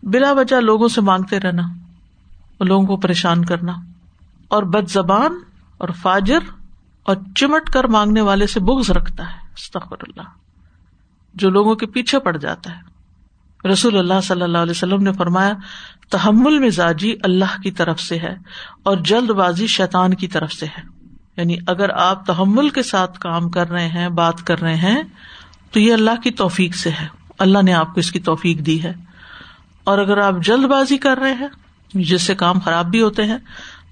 [0.02, 1.62] بلا وجہ لوگوں سے مانگتے رہنا
[2.58, 3.72] اور لوگوں کو پریشان کرنا۔
[4.48, 5.38] اور بد زبان
[5.78, 6.38] اور فاجر
[7.02, 10.28] اور چمٹ کر مانگنے والے سے بغض رکھتا ہے۔ استغفر اللہ۔
[11.34, 12.97] جو لوگوں کے پیچھے پڑ جاتا ہے۔
[13.68, 15.52] رسول اللہ صلی اللہ علیہ وسلم نے فرمایا،
[16.10, 18.34] تحمل مزاجی اللہ کی طرف سے ہے
[18.82, 20.82] اور جلد بازی شیطان کی طرف سے ہے۔
[21.36, 25.02] یعنی اگر آپ تحمل کے ساتھ کام کر رہے ہیں، بات کر رہے ہیں،
[25.71, 27.06] تو یہ اللہ کی توفیق سے ہے۔
[27.38, 28.92] اللہ نے آپ کو اس کی توفیق دی ہے۔
[29.84, 31.49] اور اگر آپ جلد بازی کر رہے ہیں،
[31.94, 33.38] جس سے کام خراب بھی ہوتے ہیں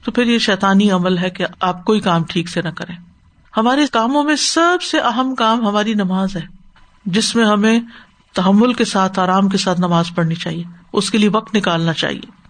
[0.05, 2.97] تو پھر یہ شیطانی عمل ہے کہ آپ کوئی کام ٹھیک سے نہ کریں۔
[3.57, 6.47] ہمارے کاموں میں سب سے اہم کام ہماری نماز ہے،
[7.07, 7.81] جس میں ہمیں
[8.33, 12.45] تحمل کے ساتھ، آرام کے ساتھ نماز پڑھنی چاہیے، اس کے لیے وقت نکالنا چاہیے۔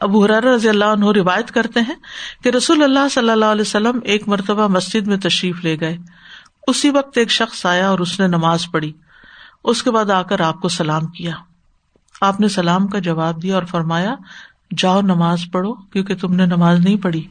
[0.00, 1.94] ابو حرار رضی اللہ عنہ روایت کرتے ہیں
[2.44, 5.96] کہ رسول اللہ صلی اللہ علیہ وسلم ایک مرتبہ مسجد میں تشریف لے گئے۔
[6.66, 8.92] اسی وقت ایک شخص آیا اور اس نے نماز پڑھی۔
[9.64, 11.32] اس کے بعد آ کر آپ کو سلام کیا۔
[12.20, 14.14] آپ نے سلام کا جواب دیا اور فرمایا
[14.76, 17.26] جاؤ نماز پڑھو، کیونکہ تم نے نماز نہیں پڑھی۔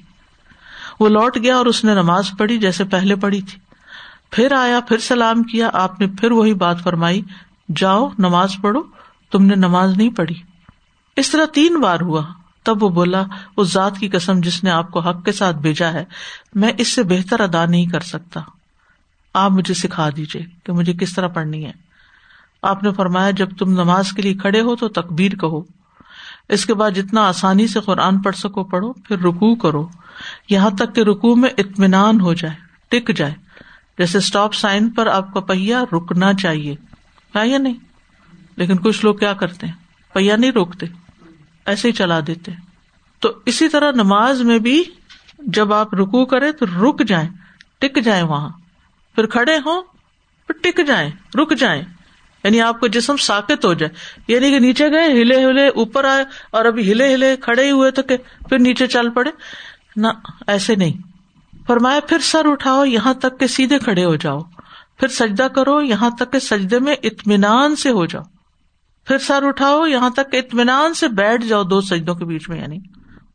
[0.99, 3.59] وہ لوٹ گیا اور اس نے نماز پڑھی جیسے پہلے پڑھی تھی۔
[4.31, 7.21] پھر آیا، پھر سلام کیا، آپ نے پھر وہی بات فرمائی،
[7.75, 8.81] جاؤ نماز پڑھو،
[9.31, 10.35] تم نے نماز نہیں پڑھی۔
[11.15, 12.21] اس طرح تین بار ہوا۔
[12.63, 13.23] تب وہ بولا،
[13.57, 16.05] اس ذات کی قسم جس نے آپ کو حق کے ساتھ بھیجا ہے،
[16.53, 18.39] میں اس سے بہتر ادا نہیں کر سکتا۔
[19.33, 21.71] آپ مجھے سکھا دیجیے کہ مجھے کس طرح پڑھنی ہے۔
[22.61, 25.61] آپ نے فرمایا، جب تم نماز کے لیے کھڑے ہو تو تقبیر کہو۔
[26.49, 29.87] اس کے بعد جتنا آسانی سے قرآن پڑھ سکو، پڑھو، پھر رکو کرو۔
[30.49, 32.55] یہاں تک کہ رکو میں اطمینان ہو جائے،
[32.89, 33.33] ٹک جائے۔
[33.97, 36.75] جیسے اسٹاپ سائن پر آپ کا پہیا رکنا چاہیے۔
[37.35, 37.73] ہے یا نہیں؟
[38.55, 39.73] لیکن کچھ لوگ کیا کرتے ہیں؟
[40.13, 40.85] پہیا نہیں روکتے،
[41.65, 42.51] ایسے ہی چلا دیتے۔
[43.19, 44.83] تو اسی طرح نماز میں بھی
[45.39, 47.29] جب آپ رکو کرے تو رک جائیں،
[47.79, 48.49] ٹک جائیں وہاں۔
[49.15, 49.81] پھر کھڑے ہوں،
[50.47, 51.81] پھر ٹک جائیں، رک جائیں۔
[52.43, 53.91] یعنی آپ کا جسم ساکت ہو جائے۔
[54.27, 57.91] یعنی کہ نیچے گئے، ہلے ہلے اوپر آئے اور ابھی ہلے ہلے کھڑے ہی ہوئے
[57.91, 58.17] تو کہ
[58.49, 59.29] پھر نیچے چل پڑے۔
[59.95, 60.07] نہ،
[60.47, 60.93] ایسے نہیں۔
[61.67, 64.39] فرمایا، پھر سر اٹھاؤ، یہاں تک کہ سیدھے کھڑے ہو جاؤ۔
[64.97, 68.23] پھر سجدہ کرو، یہاں تک کہ سجدے میں اطمینان سے ہو جاؤ۔
[69.05, 72.61] پھر سر اٹھاؤ، یہاں تک کہ اطمینان سے بیٹھ جاؤ دو سجدوں کے بیچ میں
[72.61, 72.77] یعنی۔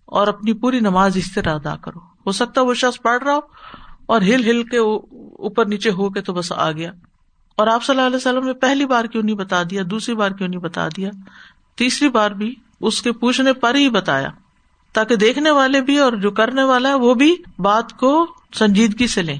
[0.04, 3.38] اور اپنی پوری نماز اس طرح ادا کرو۔ ہو سکتا وہ شخص پڑھ رہا ہو
[4.06, 6.92] اور ہل ہل کے اوپر نیچے ہو کے تو بس آ گیا۔
[7.56, 10.30] اور آپ صلی اللہ علیہ وسلم نے پہلی بار کیوں نہیں بتا دیا؟ دوسری بار
[10.30, 11.10] کیوں نہیں بتا دیا؟
[11.74, 14.28] تیسری بار بھی اس کے پوچھنے پر ہی بتایا،
[14.92, 18.26] تاکہ دیکھنے والے بھی اور جو کرنے والا ہے وہ بھی بات کو
[18.58, 19.38] سنجیدگی سے لیں۔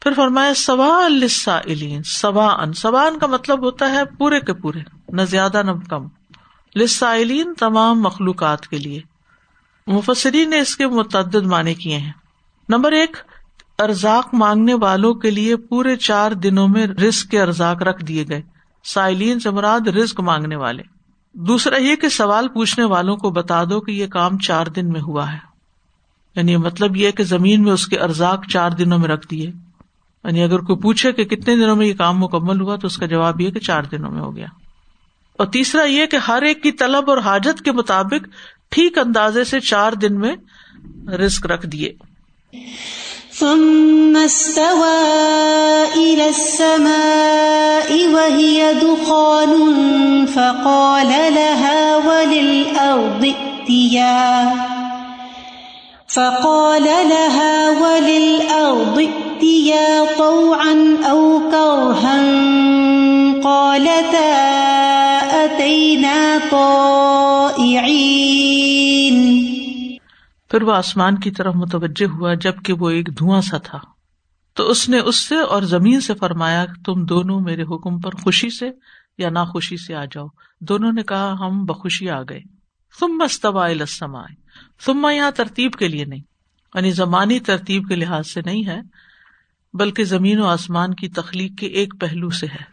[0.00, 1.60] پھر فرمایا سوا السا
[2.04, 6.06] سوا ان سوا ان کا مطلب ہوتا ہے پورے کے پورے، نہ زیادہ نہ کم۔
[6.76, 7.16] لسا
[7.58, 9.00] تمام مخلوقات کے لیے۔
[9.86, 12.12] مفسرین نے اس کے متعدد معنی کیے ہیں۔
[12.68, 13.16] نمبر ایک
[13.78, 18.42] ارزاق مانگنے والوں کے لیے پورے چار دنوں میں رزق کے ارزاق رکھ دیے گئے۔
[18.84, 20.82] سائلین سے مراد رزق مانگنے والے۔
[21.32, 25.00] دوسرا یہ کہ سوال پوچھنے والوں کو بتا دو کہ یہ کام چار دن میں
[25.00, 25.38] ہوا ہے۔
[26.36, 29.46] یعنی مطلب یہ کہ زمین میں اس کے ارزاق چار دنوں میں رکھ دیے۔
[30.24, 33.06] یعنی اگر کوئی پوچھے کہ کتنے دنوں میں یہ کام مکمل ہوا تو اس کا
[33.06, 34.46] جواب یہ کہ چار دنوں میں ہو گیا۔
[35.38, 38.28] اور تیسرا یہ کہ ہر ایک کی طلب اور حاجت کے مطابق
[38.68, 40.36] ٹھیک اندازے سے چار دن میں
[41.06, 41.92] رسک رکھ دیے۔
[43.38, 45.02] ثم استوى
[45.94, 49.52] إلى السماء وهي دخان
[50.26, 54.50] فقال لها وللأرض ائتيا.
[56.08, 62.20] فقال لها وللأرض ائتيا طوعا أو كرها.
[63.44, 64.34] قالتا
[65.44, 67.43] أتينا طائعين
[70.54, 73.78] پھر وہ آسمان کی طرف متوجہ ہوا جبکہ وہ ایک دھواں سا تھا۔
[74.54, 78.50] تو اس نے اس سے اور زمین سے فرمایا، تم دونوں میرے حکم پر خوشی
[78.50, 78.70] سے
[79.18, 80.26] یا ناخوشی سے آ جاؤ۔
[80.60, 82.40] دونوں نے کہا، ہم بخوشی آ گئے۔
[83.00, 84.34] تم مستوا لسمائے
[84.84, 86.22] تم یہاں ترتیب کے لیے نہیں
[86.74, 88.80] یعنی زمانی ترتیب کے لحاظ سے نہیں ہے،
[89.74, 92.64] بلکہ زمین و آسمان کی تخلیق کے ایک پہلو سے ہے۔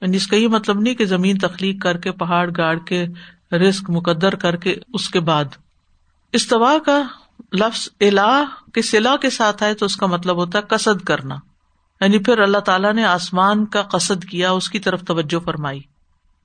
[0.00, 3.06] یعنی اس کا یہ مطلب نہیں کہ زمین تخلیق کر کے، پہاڑ گاڑ کے
[3.52, 5.44] رسک مقدر کر کے، اس کے بعد۔
[6.36, 7.02] استوا کا
[7.52, 8.42] لفظ الا
[8.74, 11.34] کے سلا کے ساتھ آئے تو اس کا مطلب ہوتا ہے کسد کرنا۔
[12.00, 15.80] یعنی پھر اللہ تعالیٰ نے آسمان کا قصد کیا، اس کی طرف توجہ فرمائی۔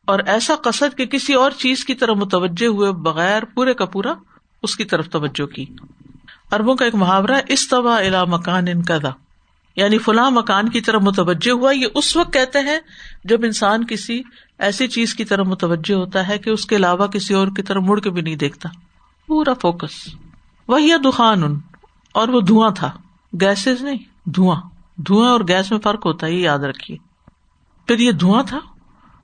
[0.06, 4.14] اور ایسا قصد کہ کسی اور چیز کی طرف متوجہ ہوئے بغیر پورے کا پورا
[4.64, 5.66] اس کی طرف توجہ کی۔
[6.52, 8.98] اربوں کا ایک محاورہ استوا الا مکان ان کا
[9.76, 12.80] یعنی فلاں مکان کی طرف متوجہ ہوا، یہ اس وقت کہتے ہیں
[13.24, 14.22] جب انسان کسی
[14.60, 17.82] ایسی چیز کی طرف متوجہ ہوتا ہے کہ اس کے علاوہ کسی اور کی طرف
[17.82, 18.70] مڑ کے بھی نہیں دیکھتا۔
[19.28, 20.16] پورا فوکس۔
[20.68, 21.60] وہی دخان۔ ان
[22.14, 22.92] اور وہ دھواں تھا۔
[23.42, 24.62] گیسز نہیں، دھواں۔
[24.98, 26.98] دھواں اور گیس میں فرق ہوتا ہے، یہ یاد رکھیے۔
[27.88, 28.60] پھر یہ دھواں تھا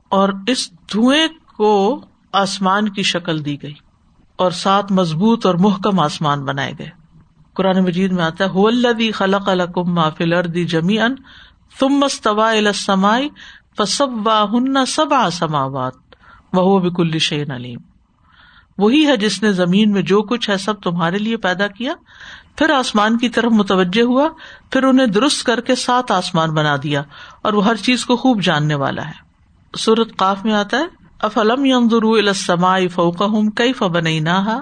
[0.09, 2.01] اور اس دھوئیں کو
[2.33, 3.73] آسمان کی شکل دی گئی
[4.35, 6.89] اور سات مضبوط اور محکم آسمان بنائے گئے۔
[7.53, 11.15] قرآن مجید میں آتا ہے خلق القم محفل اردی جمی ان
[11.79, 13.29] تم مستوا السمائی
[13.77, 15.93] فسب واہ سب آسماوات
[16.53, 17.79] وہ بکل شعین علیم۔
[18.77, 21.93] وہی ہے جس نے زمین میں جو کچھ ہے سب تمہارے لیے پیدا کیا۔
[22.55, 24.29] پھر آسمان کی طرف متوجہ ہوا،
[24.71, 27.03] پھر انہیں درست کر کے سات آسمان بنا دیا
[27.41, 29.27] اور وہ ہر چیز کو خوب جاننے والا ہے۔
[29.77, 30.85] سورت قاف میں آتا ہے،
[31.21, 31.65] افلم
[32.01, 33.21] السما فوق
[33.55, 34.61] کئی فبن نہ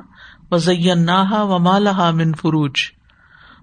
[0.51, 1.59] وزین و
[2.13, 2.71] من فروج۔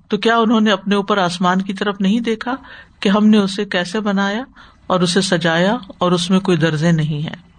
[0.09, 2.55] تو کیا انہوں نے اپنے اوپر آسمان کی طرف نہیں دیکھا
[3.01, 4.43] کہ ہم نے اسے کیسے بنایا
[4.87, 7.52] اور اسے سجایا اور اس میں کوئی درجے نہیں ہے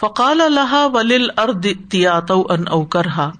[0.00, 1.66] فقال اللہ ولیل ارد
[2.48, 3.30] ان اوکرہا۔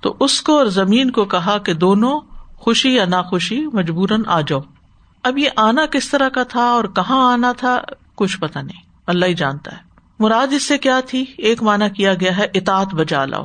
[0.00, 2.20] تو اس کو اور زمین کو کہا کہ دونوں
[2.56, 4.60] خوشی یا ناخوشی مجبوراً آ جاؤ۔
[5.22, 7.80] اب یہ آنا کس طرح کا تھا اور کہاں آنا تھا
[8.14, 9.76] کچھ پتا نہیں۔ اللہ ہی جانتا ہے۔
[10.18, 13.44] مراد اس سے کیا تھی؟ ایک مانا کیا گیا ہے اطاط بجا لاؤ۔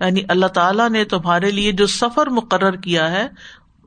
[0.00, 3.28] یعنی اللہ تعالیٰ نے تمہارے لیے جو سفر مقرر کیا ہے،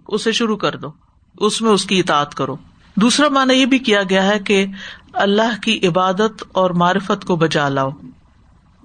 [0.07, 0.91] اسے شروع کر دو۔
[1.37, 2.55] اس میں اس کی اطاعت کرو۔
[2.95, 4.65] دوسرا مانا یہ بھی کیا گیا ہے کہ
[5.13, 7.89] اللہ کی عبادت اور معرفت کو بجا لاؤ۔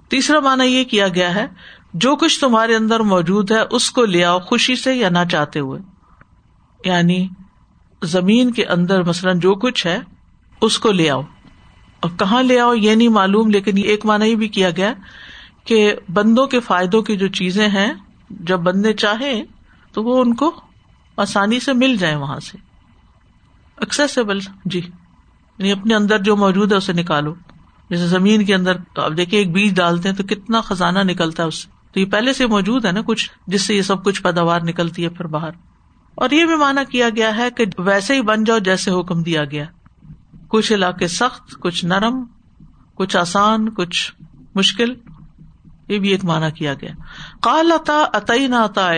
[0.09, 1.47] تیسرا مانا یہ کیا گیا ہے،
[1.93, 5.59] جو کچھ تمہارے اندر موجود ہے، اس کو لے آؤ خوشی سے یا نہ چاہتے
[5.59, 5.81] ہوئے۔
[6.85, 7.27] یعنی
[8.03, 9.99] زمین کے اندر مثلاً جو کچھ ہے،
[10.61, 11.21] اس کو لے آؤ۔
[11.99, 14.93] اور کہاں لے آؤ یہ نہیں معلوم، لیکن ایک مانا یہ بھی کیا گیا
[15.65, 17.93] کہ بندوں کے فائدوں کی جو چیزیں ہیں،
[18.29, 19.43] جب بندے چاہیں
[19.93, 20.61] تو وہ ان کو
[21.17, 22.57] آسانی سے مل جائیں وہاں سے۔
[23.77, 24.81] ایکسیسیبل جی۔
[25.57, 27.33] یعنی اپنے اندر جو موجود ہے اسے نکالو۔
[27.89, 31.47] جیسے زمین کے اندر اب دیکھیے ایک بیج ڈالتے ہیں تو کتنا خزانہ نکلتا ہے
[31.47, 34.23] اس سے۔ تو یہ پہلے سے موجود ہے نا کچھ، جس سے یہ سب کچھ
[34.23, 35.49] پیداوار نکلتی ہے پھر باہر۔
[36.15, 39.45] اور یہ بھی مانا کیا گیا ہے کہ ویسے ہی بن جاؤ جیسے حکم دیا
[39.45, 39.65] گیا۔
[40.47, 42.23] کچھ علاقے سخت، کچھ نرم،
[42.95, 44.13] کچھ آسان، کچھ
[44.55, 44.93] مشکل۔
[45.87, 46.91] یہ بھی ایک مانا کیا گیا۔
[47.41, 48.91] کال اتا عطئی نہ عطا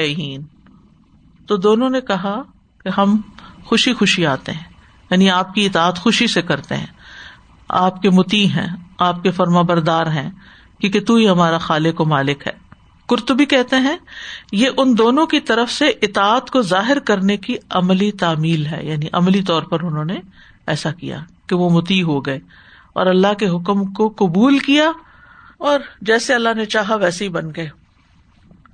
[1.48, 2.41] تو دونوں نے کہا
[2.84, 3.22] کہ ہم
[3.65, 4.76] خوشی خوشی آتے ہیں۔
[5.12, 6.86] یعنی آپ کی اطاعت خوشی سے کرتے ہیں۔
[7.70, 8.67] آپ کے متی ہیں،
[9.00, 10.30] آپ کے فرما بردار ہیں
[10.80, 12.67] کیونکہ تو ہی ہمارا خالق و مالک ہے۔
[13.10, 13.98] کرتبی کہتے ہیں،
[14.52, 19.06] یہ ان دونوں کی طرف سے اطاعت کو ظاہر کرنے کی عملی تعمیل ہے۔ یعنی
[19.13, 20.15] عملی طور پر انہوں نے
[20.67, 22.39] ایسا کیا کہ وہ متی ہو گئے
[22.93, 24.91] اور اللہ کے حکم کو قبول کیا
[25.58, 27.70] اور جیسے اللہ نے چاہا ویسے ہی بن گئے۔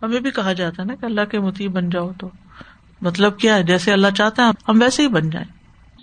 [0.03, 2.29] ہمیں بھی کہا جاتا ہے نا کہ اللہ کے متی بن جاؤ تو۔
[3.01, 5.62] مطلب کیا ہے؟ جیسے اللہ چاہتا ہے ہم ویسے ہی بن جائیں۔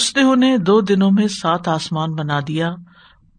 [0.00, 2.74] اس نے انہیں دو دنوں میں سات آسمان بنا دیا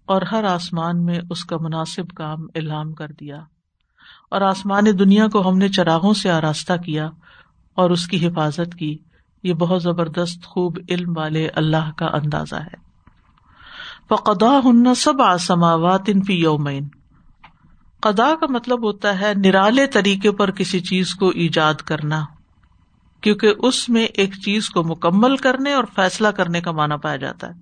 [0.06, 3.36] اور ہر آسمان میں اس کا مناسب کام الہام کر دیا۔
[4.32, 7.10] اور آسمان دنیا کو ہم نے چراغوں سے آراستہ کیا
[7.76, 8.98] اور اس کی حفاظت کی۔
[9.44, 12.76] یہ بہت زبردست خوب علم والے اللہ کا اندازہ ہے۔
[14.10, 16.88] فقدا ہن سب آسماوات فی یومین
[18.02, 22.26] قدا کا مطلب ہوتا ہے نرالے طریقے پر کسی چیز کو ایجاد کرنا۔
[23.22, 27.48] کیونکہ اس میں ایک چیز کو مکمل کرنے اور فیصلہ کرنے کا مانا پایا جاتا
[27.48, 27.54] ہے۔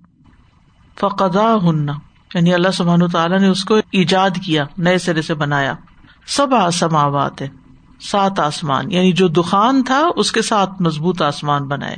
[1.00, 1.92] فقدا ہننا
[2.34, 5.74] یعنی اللہ سبحان تعالیٰ نے اس کو ایجاد کیا، نئے سرے سے بنایا۔
[6.26, 7.42] سب آسماوات
[8.00, 11.96] سات آسمان یعنی جو دخان تھا، اس کے ساتھ مضبوط آسمان بنائے،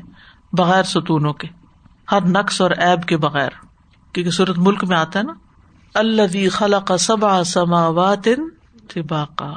[0.52, 1.48] بغیر ستونوں کے،
[2.12, 3.50] ہر نقص اور ایب کے بغیر۔
[4.12, 5.32] کیونکہ صورت ملک میں آتا ہے نا۔
[5.94, 8.28] اللہ خلق سب سماوات
[8.94, 9.52] طباقا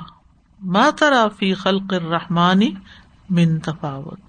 [0.63, 2.71] ماترا فی خلق الرحمانی
[3.29, 4.19] من تفاوت۔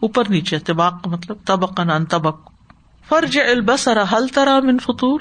[0.00, 2.50] اوپر نیچے، طباق کا مطلب تبق ان تبق
[3.08, 5.20] فرج البصر حل ترا من فطور؟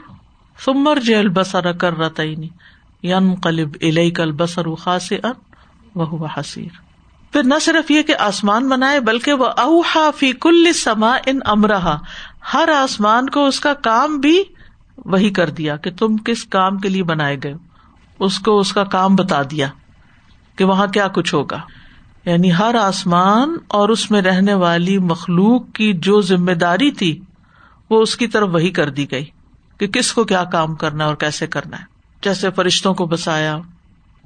[0.66, 2.48] سمر ج البصر کر رتعینی
[3.04, 5.32] ین قلب الیک البصر خاص ان
[5.96, 6.78] وہ حسیر
[7.32, 11.98] پھر نہ صرف یہ کہ آسمان بنائے، بلکہ وہ اوہا فی کل سما ان امرہ
[12.54, 14.44] ہر آسمان کو اس کا کام بھی
[15.06, 17.54] وہی کر دیا کہ تم کس کام کے لیے بنائے گئے۔
[18.20, 19.68] اس کو اس کا کام بتا دیا
[20.56, 21.60] کہ وہاں کیا کچھ ہوگا۔
[22.30, 27.20] یعنی ہر آسمان اور اس میں رہنے والی مخلوق کی جو ذمہ داری تھی،
[27.90, 29.26] وہ اس کی طرف وہی کر دی گئی
[29.78, 31.84] کہ کس کو کیا کام کرنا ہے اور کیسے کرنا ہے۔
[32.22, 33.58] جیسے فرشتوں کو بسایا،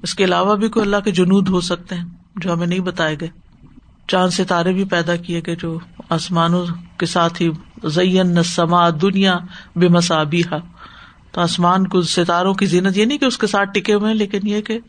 [0.03, 3.15] اس کے علاوہ بھی کوئی اللہ کے جنوب ہو سکتے ہیں جو ہمیں نہیں بتائے
[3.21, 3.29] گئے۔
[4.07, 5.77] چاند ستارے بھی پیدا کیے گئے جو
[6.09, 6.65] آسمانوں
[6.97, 7.49] کے ساتھ ہی
[7.83, 9.37] زین سما دنیا
[9.75, 10.41] بے مسابی
[11.31, 14.17] تو آسمان کو ستاروں کی زینت، یہ نہیں کہ اس کے ساتھ ٹکے ہوئے ہیں،
[14.17, 14.79] لیکن یہ کہ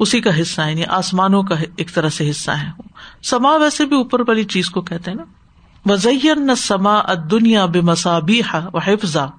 [0.00, 2.68] اسی کا حصہ ہے یعنی آسمانوں کا ایک طرح سے حصہ ہے
[3.22, 5.24] سما ویسے بھی اوپر والی چیز کو کہتے ہیں نا۔
[5.92, 8.40] وزین سما دنیا بے مسابی
[8.72, 9.30] و حفظہ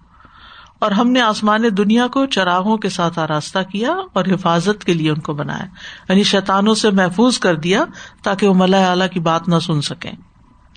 [0.80, 5.12] اور ہم نے آسمان دنیا کو چراغوں کے ساتھ آراستہ کیا اور حفاظت کے لیے
[5.12, 5.66] ان کو بنایا۔
[6.10, 7.84] یعنی شیتانوں سے محفوظ کر دیا
[8.24, 10.12] تاکہ وہ ملا اعلیٰ کی بات نہ سن سکیں۔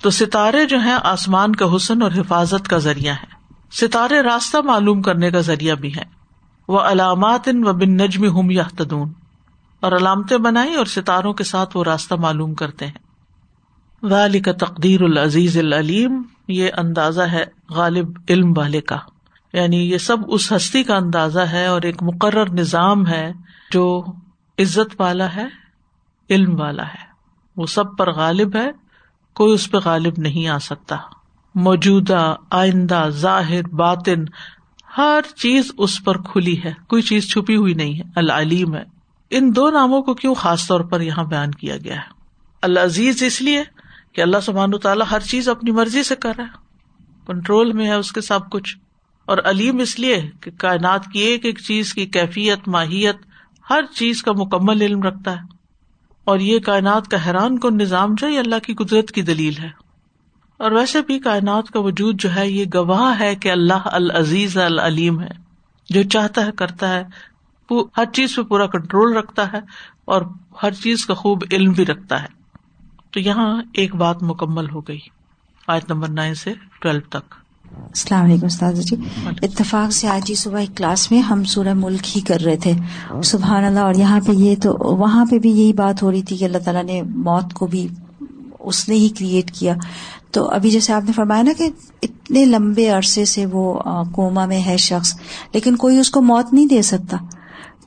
[0.03, 3.41] تو ستارے جو ہیں، آسمان کا حسن اور حفاظت کا ذریعہ ہے
[3.73, 6.03] ستارے راستہ معلوم کرنے کا ذریعہ بھی ہے
[6.69, 9.20] وہ علامات ان و بن نجم ہم یا تدون
[9.81, 13.11] اور علامتیں بنائی اور ستاروں کے ساتھ وہ راستہ معلوم کرتے ہیں۔
[14.03, 18.97] غالی کا تقدیر العزیز العلیم، یہ اندازہ ہے غالب علم والے کا۔
[19.53, 23.33] یعنی یہ سب اس ہستی کا اندازہ ہے اور ایک مقرر نظام ہے
[23.73, 24.05] جو
[24.59, 25.47] عزت والا ہے،
[26.31, 27.11] علم والا ہے۔
[27.57, 28.71] وہ سب پر غالب ہے،
[29.35, 30.97] کوئی اس پہ غالب نہیں آ سکتا۔
[31.55, 34.25] موجودہ، آئندہ، ظاہر، باطن،
[34.99, 39.00] ہر چیز اس پر کھلی ہے۔ کوئی چیز چھپی ہوئی نہیں ہے۔ العلیم ہے۔
[39.31, 42.21] ان دو ناموں کو کیوں خاص طور پر یہاں بیان کیا گیا ہے؟
[42.63, 43.63] اللہ عزیز اس لیے
[44.13, 46.59] کہ اللہ سبحان تعالیٰ ہر چیز اپنی مرضی سے کر رہا ہے۔
[47.27, 48.77] کنٹرول میں ہے اس کے سب کچھ۔
[49.25, 53.17] اور علیم اس لیے کہ کائنات کی ایک ایک چیز کی کیفیت، ماہیت،
[53.71, 55.47] ہر چیز کا مکمل علم رکھتا ہے۔
[56.25, 59.71] اور یہ کائنات کا حیران کن نظام جو ہے اللہ کی قدرت کی دلیل ہے۔
[60.57, 65.21] اور ویسے بھی کائنات کا وجود جو ہے، یہ گواہ ہے کہ اللہ العزیز العلیم
[65.21, 65.31] ہے،
[65.91, 67.05] جو چاہتا ہے، کرتا ہے۔
[67.71, 69.61] ہر چیز پہ پورا کنٹرول رکھتا ہے
[70.05, 70.23] اور
[70.63, 72.27] ہر چیز کا خوب علم بھی رکھتا ہے۔
[73.11, 74.99] تو یہاں ایک بات مکمل ہو گئی۔
[75.67, 77.35] آج نمبر نائن سے ٹویلو تک۔
[77.77, 78.97] السلام علیکم استاد جی۔
[79.43, 82.73] اتفاق سے آج ہی صبح ایک کلاس میں ہم سورہ ملک ہی کر رہے تھے۔
[83.25, 86.37] سبحان اللہ اور یہاں پہ یہ تو وہاں پہ بھی یہی بات ہو رہی تھی
[86.37, 87.89] کہ اللہ تعالیٰ نے موت کو بھی
[88.59, 89.75] اس نے ہی کریٹ کیا۔
[90.31, 91.69] تو ابھی جیسے آپ نے فرمایا نا کہ
[92.03, 93.81] اتنے لمبے عرصے سے وہ
[94.13, 95.21] کوما میں ہے شخص
[95.55, 97.17] لیکن کوئی اس کو موت نہیں دے سکتا۔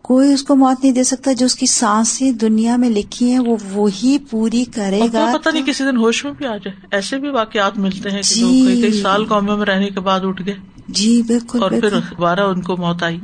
[0.04, 3.40] کوئی اس کو موت نہیں دے سکتا جو اس کی سانسیں دنیا میں لکھی ہیں
[3.40, 7.18] وہ وہی پوری کرے گا۔ پتا نہیں کسی دن ہوش میں بھی آ جائے۔ ایسے
[7.18, 10.54] بھی واقعات ملتے ہیں جی۔ کئی سال قوموں میں رہنے کے بعد اٹھ گئے۔
[10.88, 13.20] جی بالکل اور پھر دوبارہ ان کو موت آئی۔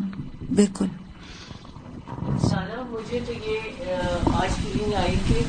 [0.55, 0.85] بالکل۔
[2.91, 3.93] مجھے تو یہ
[4.33, 5.43] آج فیلنگ آئی کہ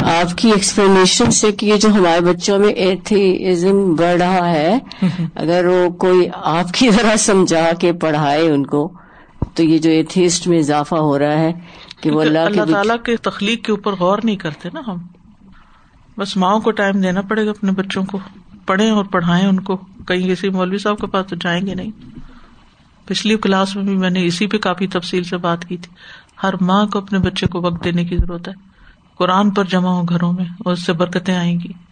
[0.00, 4.78] آپ کی ایکسپلینیشن سے کہ یہ جو ہمارے بچوں میں ایتھیزم بڑھ رہا ہے
[5.34, 8.92] اگر وہ کوئی آپ کی طرح سمجھا کے پڑھائے ان کو
[9.58, 11.52] تو یہ جو ایتھیسٹ میں اضافہ ہو رہا ہے
[12.00, 14.96] کہ وہ اللہ اللہ تعالیٰ کے تخلیق کے اوپر غور نہیں کرتے نا ہم۔
[16.18, 18.18] بس ماؤں کو ٹائم دینا پڑے گا اپنے بچوں کو۔
[18.66, 19.76] پڑھیں اور پڑھائیں ان کو۔
[20.08, 21.90] کہیں کسی مولوی صاحب کے پاس تو جائیں گے نہیں۔
[23.06, 25.92] پچھلی کلاس میں بھی میں نے اسی پہ کافی تفصیل سے بات کی تھی۔
[26.42, 28.52] ہر ماں کو اپنے بچے کو وقت دینے کی ضرورت ہے۔
[29.16, 31.87] قرآن پر جمع ہو گھروں میں اور اس سے برکتیں آئیں گی۔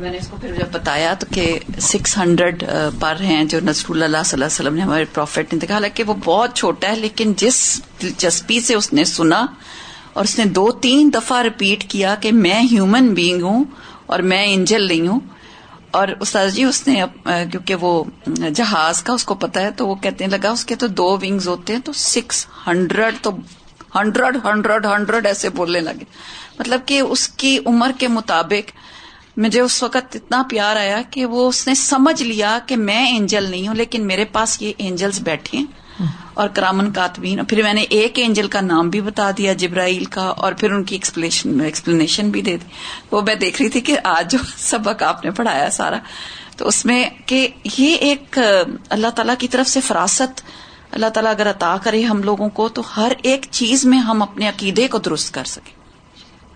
[0.00, 1.46] میں نے اس کو پھر جب بتایا تو کہ
[1.80, 2.62] سکس ہنڈریڈ
[3.00, 6.04] پر ہیں جو نسر اللہ صلی اللہ علیہ وسلم نے ہمارے پروفیٹ نے دیکھا حالانکہ
[6.06, 7.58] وہ بہت چھوٹا ہے، لیکن جس
[8.02, 9.44] دلچسپی سے اس نے سنا
[10.12, 13.64] اور اس نے دو تین دفعہ ریپیٹ کیا کہ میں ہیومن بینگ ہوں
[14.06, 15.20] اور میں انجل نہیں ہوں،
[15.90, 18.02] اور استاد جی اس نے کیونکہ وہ
[18.54, 21.10] جہاز کا اس کو پتا ہے تو وہ کہتے ہیں لگا اس کے تو دو
[21.22, 23.30] ونگز ہوتے ہیں تو six hundred two
[23.94, 26.04] hundred hundred hundred ایسے بولنے لگے۔
[26.58, 28.70] مطلب کہ اس کی عمر کے مطابق
[29.36, 33.50] مجھے اس وقت اتنا پیار آیا کہ وہ اس نے سمجھ لیا کہ میں اینجل
[33.50, 37.82] نہیں ہوں، لیکن میرے پاس یہ اینجلز بیٹھے ہیں اور کرامن کاتبین۔ پھر میں نے
[37.90, 42.42] ایک اینجل کا نام بھی بتا دیا، جبرائیل کا، اور پھر ان کی ایکسپلینیشن بھی
[42.42, 42.68] دے دی۔
[43.10, 45.98] وہ میں دیکھ رہی تھی کہ آج جو سبق آپ نے پڑھایا سارا،
[46.56, 48.38] تو اس میں کہ یہ ایک،
[48.88, 50.40] اللہ تعالی کی طرف سے فراست،
[50.90, 54.48] اللہ تعالیٰ اگر عطا کرے ہم لوگوں کو، تو ہر ایک چیز میں ہم اپنے
[54.48, 55.81] عقیدے کو درست کر سکیں۔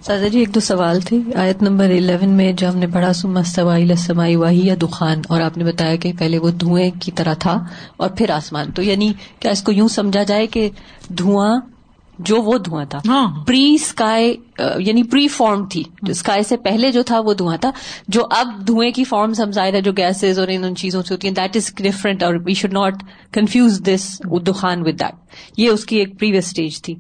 [0.07, 4.37] سازا جی ایک دو سوال تھے۔ آیت نمبر الیون میں جو ہم نے پڑھا سمائی
[4.37, 7.65] واہی یا دخان اور آپ نے بتایا کہ پہلے وہ دھوئیں کی طرح تھا
[7.97, 10.69] اور پھر آسمان۔ تو یعنی کیا اس کو یوں سمجھا جائے کہ
[11.09, 11.61] دھواں
[12.19, 12.99] جو وہ دھواں تھا
[13.47, 14.37] پری ہاں۔ اسکائی
[14.79, 17.71] یعنی پری فارم تھی۔ اسکائی سے پہلے جو تھا وہ دھواں تھا۔
[18.09, 21.35] جو اب دھوئیں کی ہم ظاہر ہے جو گیسز اور ان چیزوں سے ہوتی ہیں
[21.35, 22.95] دیٹ از ڈفرنٹ اور we should not
[23.33, 25.15] confuse this دخان with that
[25.57, 26.95] یہ اس کی ایک پریویس اسٹیج تھی۔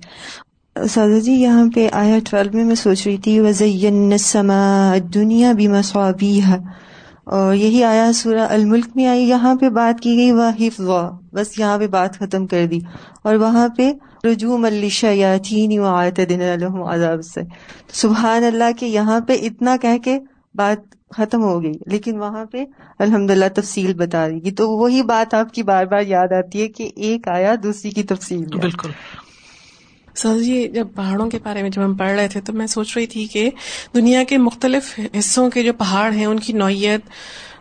[0.76, 5.68] سادہ جی یہاں پہ آیا ٹویلو میں میں سوچ رہی تھی وزین سما دنیا بھی
[5.68, 6.56] مسوابی ہے
[7.24, 10.88] اور یہی آیا سورہ الملک میں آئی، یہاں پہ بات کی گئی وہ حفظ
[11.32, 12.78] بس یہاں پہ بات ختم کر دی۔
[13.22, 13.92] اور وہاں پہ
[14.26, 16.40] رجوع ملشا یا تھی وہ دن
[16.88, 17.40] عذاب سے۔
[17.92, 20.18] سبحان اللہ کے یہاں پہ اتنا کہہ کے
[20.54, 22.64] بات ختم ہو گئی، لیکن وہاں پہ
[22.98, 26.62] الحمد للہ تفصیل بتا دی۔ گی تو وہی بات آپ کی بار بار یاد آتی
[26.62, 28.90] ہے کہ ایک آیا دوسری کی تفصیل بالکل۔
[30.16, 32.96] سر جی جب پہاڑوں کے بارے میں جب ہم پڑھ رہے تھے تو میں سوچ
[32.96, 33.50] رہی تھی کہ
[33.94, 37.00] دنیا کے مختلف حصوں کے جو پہاڑ ہیں، ان کی نوعیت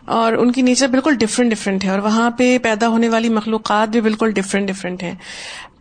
[0.04, 3.88] اور ان کی نیچر بالکل ڈفرینٹ ڈفرینٹ ہے اور وہاں پہ پیدا ہونے والی مخلوقات
[3.88, 5.14] بھی بالکل ڈفرینٹ ڈفرینٹ ہیں۔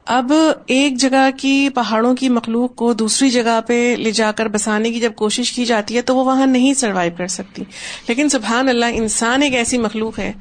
[0.06, 0.34] اب
[0.65, 5.00] ایک جگہ کی پہاڑوں کی مخلوق کو دوسری جگہ پہ لے جا کر بسانے کی
[5.00, 7.63] جب کوشش کی جاتی ہے تو وہ وہاں نہیں سروائو کر سکتی۔
[8.08, 10.32] لیکن سبحان اللہ انسان ایک ایسی مخلوق ہے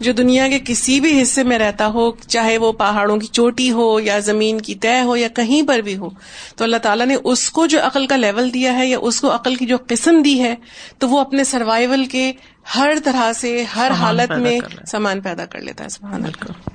[0.00, 4.00] جو دنیا کے کسی بھی حصے میں رہتا ہو چاہے وہ پہاڑوں کی چوٹی ہو
[4.00, 6.08] یا زمین کی طے ہو یا کہیں پر بھی ہو
[6.56, 9.34] تو اللہ تعالیٰ نے اس کو جو عقل کا لیول دیا ہے یا اس کو
[9.34, 10.54] عقل کی جو قسم دی ہے
[10.98, 12.32] تو وہ اپنے سروائول کے
[12.76, 16.73] ہر طرح سے ہر حالت میں سامان پیدا کر لیتا ہے۔ سبحان اللہ۔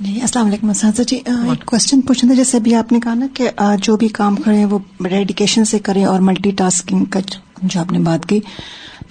[0.00, 3.26] جی السلام علیکم اساتذہ جی ایک کوشچن پوچھنا تھا جیسے ابھی آپ نے کہا نا
[3.34, 3.48] کہ
[3.82, 7.20] جو بھی کام کریں وہ ڈیڈیکیشن سے کریں اور ملٹی ٹاسکنگ کا
[7.62, 8.40] جو آپ نے بات کی۔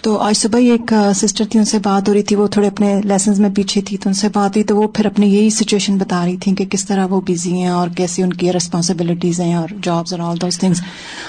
[0.02, 2.68] تو آج صبح ہی ایک سسٹر تھی ان سے بات ہو رہی تھی وہ تھوڑے
[2.68, 5.50] اپنے لیسنز میں پیچھے تھی تو ان سے بات ہوئی تو وہ پھر اپنے یہی
[5.50, 9.40] سچویشن بتا رہی تھی کہ کس طرح وہ بزی ہیں اور کیسی ان کی ریسپانسبلٹیز
[9.40, 10.82] ہیں اور جابس اور آل دوز تھنگس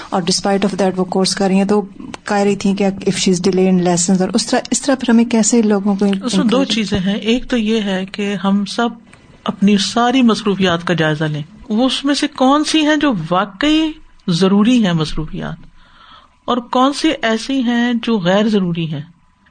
[0.09, 1.81] اور ڈسپائٹ آف دیٹ وہ کورس کر رہی ہیں تو
[2.25, 4.95] کہہ رہی تھی کہ if she is delay in lessons اور اس طرح اس طرح
[4.95, 6.05] پھر ہمیں کیسے لوگوں کو
[6.43, 8.87] دو چیزیں ہیں۔ ایک تو یہ ہے کہ ہم سب
[9.43, 13.91] اپنی ساری مصروفیات کا جائزہ لیں۔ وہ اس میں سے کون سی ہیں جو واقعی
[14.27, 15.65] ضروری ہے مصروفیات؟
[16.45, 19.01] اور کون سی ایسی ہیں جو غیر ضروری ہیں؟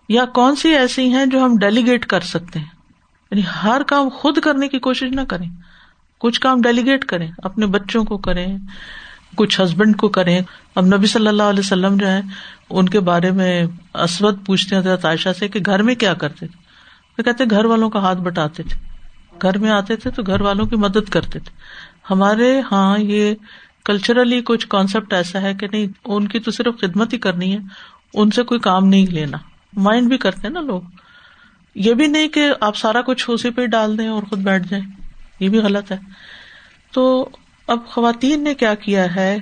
[0.08, 2.66] یا کون سی ایسی ہیں جو ہم ڈیلیگیٹ کر سکتے ہیں؟
[3.30, 5.48] یعنی ہر کام خود کرنے کی کوشش نہ کریں۔
[6.18, 8.58] کچھ کام ڈیلیگیٹ کریں، اپنے بچوں کو کریں،
[9.34, 10.40] کچھ ہسبینڈ کو کریں۔
[10.74, 12.20] اب نبی صلی اللہ علیہ وسلم جو ہے
[12.70, 16.60] ان کے بارے میں اسود پوچھتے ہیں عائشہ سے کہ گھر میں کیا کرتے تھے؟
[17.22, 18.89] کہتے گھر والوں کا ہاتھ بٹاتے تھے۔
[19.42, 21.50] گھر میں آتے تھے تو گھر والوں کی مدد کرتے تھے۔
[22.10, 23.34] ہمارے ہاں یہ
[23.84, 27.58] کلچرلی کچھ کانسیپٹ ایسا ہے کہ نہیں، ان کی تو صرف خدمت ہی کرنی ہے،
[28.14, 29.36] ان سے کوئی کام نہیں لینا۔
[29.72, 30.80] مائنڈ بھی کرتے نا لوگ۔
[31.74, 34.84] یہ بھی نہیں کہ آپ سارا کچھ اسی پہ ڈال دیں اور خود بیٹھ جائیں۔
[35.40, 35.96] یہ بھی غلط ہے۔
[36.92, 37.28] تو
[37.66, 39.38] اب خواتین نے کیا کیا ہے؟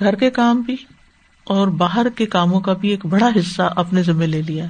[0.00, 0.76] گھر کے کام بھی
[1.44, 4.64] اور باہر کے کاموں کا بھی ایک بڑا حصہ اپنے ذمہ لے لیا۔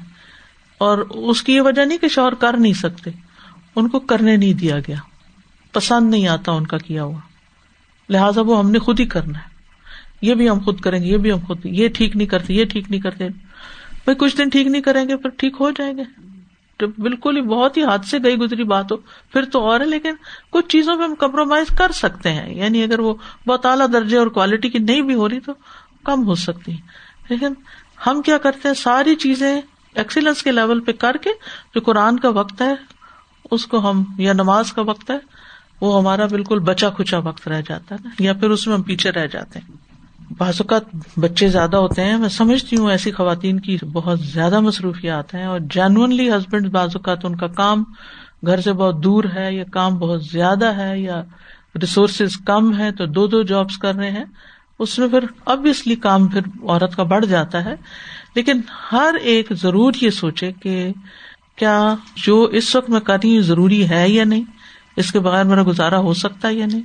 [0.79, 3.11] اور اس کی یہ وجہ نہیں کہ شور کر نہیں سکتے۔
[3.77, 4.97] ان کو کرنے نہیں دیا گیا۔
[5.73, 7.19] پسند نہیں آتا ان کا کیا ہوا۔
[8.09, 9.55] لہٰذا وہ ہم نے خود ہی کرنا ہے۔
[10.23, 12.65] یہ بھی ہم خود کریں گے، یہ بھی ہم خود، یہ ٹھیک نہیں کرتے، یہ
[12.65, 16.03] ٹھیک نہیں کرتے۔ بھائی کچھ دن ٹھیک نہیں کریں گے، پھر ٹھیک ہو جائیں گے۔
[16.81, 18.97] جب بالکل ہی بہت ہی حد سے گئی گزری بات ہو
[19.33, 20.15] پھر تو اور ہے، لیکن
[20.51, 23.15] کچھ چیزوں پہ ہم کمپرومائز کر سکتے ہیں۔ یعنی اگر وہ
[23.47, 25.53] بہت اعلیٰ درجے اور کوالٹی کی نہیں بھی ہو رہی تو
[26.05, 26.77] کم ہو سکتی۔
[27.29, 27.53] لیکن
[28.07, 29.61] ہم کیا کرتے ہیں؟ ساری چیزیں
[29.95, 31.31] ایکسیلنس کے لیول پہ کر کے
[31.75, 32.94] جو قرآن کا وقت ہے
[33.51, 35.19] اس کو ہم، یا نماز کا وقت ہے،
[35.81, 38.83] وہ ہمارا بالکل بچا کھچا وقت رہ جاتا ہے نا، یا پھر اس میں ہم
[38.83, 39.77] پیچھے رہ جاتے ہیں۔
[40.39, 40.83] بعض اوقات
[41.17, 45.61] بچے زیادہ ہوتے ہیں، میں سمجھتی ہوں ایسی خواتین کی بہت زیادہ مصروفیات ہیں اور
[45.61, 47.85] جینونلی ہسبینڈ بعض اوقات ان کا کام
[48.47, 51.23] گھر سے بہت دور ہے، یا کام بہت زیادہ ہے، یا
[51.83, 54.25] ریسورسز کم ہے تو دو دو جابس کر رہے ہیں۔
[54.79, 57.75] اس میں پھر ابویسلی کام پھر عورت کا بڑھ جاتا ہے۔
[58.35, 58.61] لیکن
[58.93, 60.93] ہر ایک ضرور یہ سوچے کہ
[61.57, 64.43] کیا جو اس وقت میں کر رہی ہوں ضروری ہے یا نہیں؟
[64.97, 66.83] اس کے بغیر میرا گزارا ہو سکتا ہے یا نہیں؟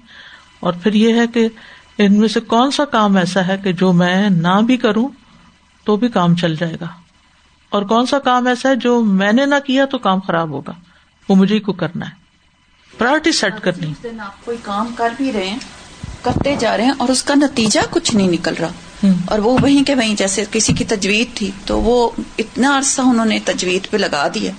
[0.59, 1.47] اور پھر یہ ہے کہ
[1.97, 5.07] ان میں سے کون سا کام ایسا ہے کہ جو میں نہ بھی کروں
[5.83, 6.87] تو بھی کام چل جائے گا؟
[7.69, 10.73] اور کون سا کام ایسا ہے جو میں نے نہ کیا تو کام خراب ہوگا؟
[11.29, 12.11] وہ مجھے کو کرنا ہے۔
[12.97, 15.59] پرائرٹی سیٹ کرنی۔ آپ کوئی کام کر بھی رہے ہیں،
[16.21, 18.71] کرتے جا رہے ہیں اور اس کا نتیجہ کچھ نہیں نکل رہا۔
[19.03, 23.25] اور وہ وہیں کے وہیں جیسے کسی کی تجویز تھی، تو وہ اتنا عرصہ انہوں
[23.25, 24.51] نے تجویز پہ لگا دیا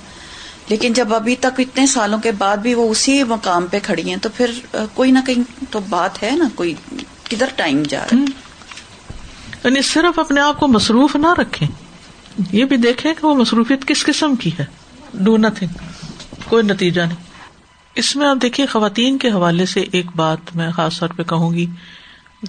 [0.68, 4.16] لیکن جب ابھی تک اتنے سالوں کے بعد بھی وہ اسی مقام پہ کھڑی ہیں،
[4.16, 4.50] تو پھر
[4.94, 6.74] کوئی نہ کہیں تو بات ہے نا، کوئی
[7.22, 8.24] کدھر ٹائم جا رہا ہے۔
[9.64, 11.66] یعنی صرف اپنے آپ کو مصروف نہ رکھے
[12.52, 14.64] یہ بھی دیکھیں کہ وہ مصروفیت کس قسم کی ہے۔
[15.14, 15.68] ڈو نتھنگ
[16.48, 17.16] کوئی نتیجہ نہیں۔
[17.94, 21.54] اس میں آپ دیکھیے، خواتین کے حوالے سے ایک بات میں خاص طور پہ کہوں
[21.54, 21.66] گی۔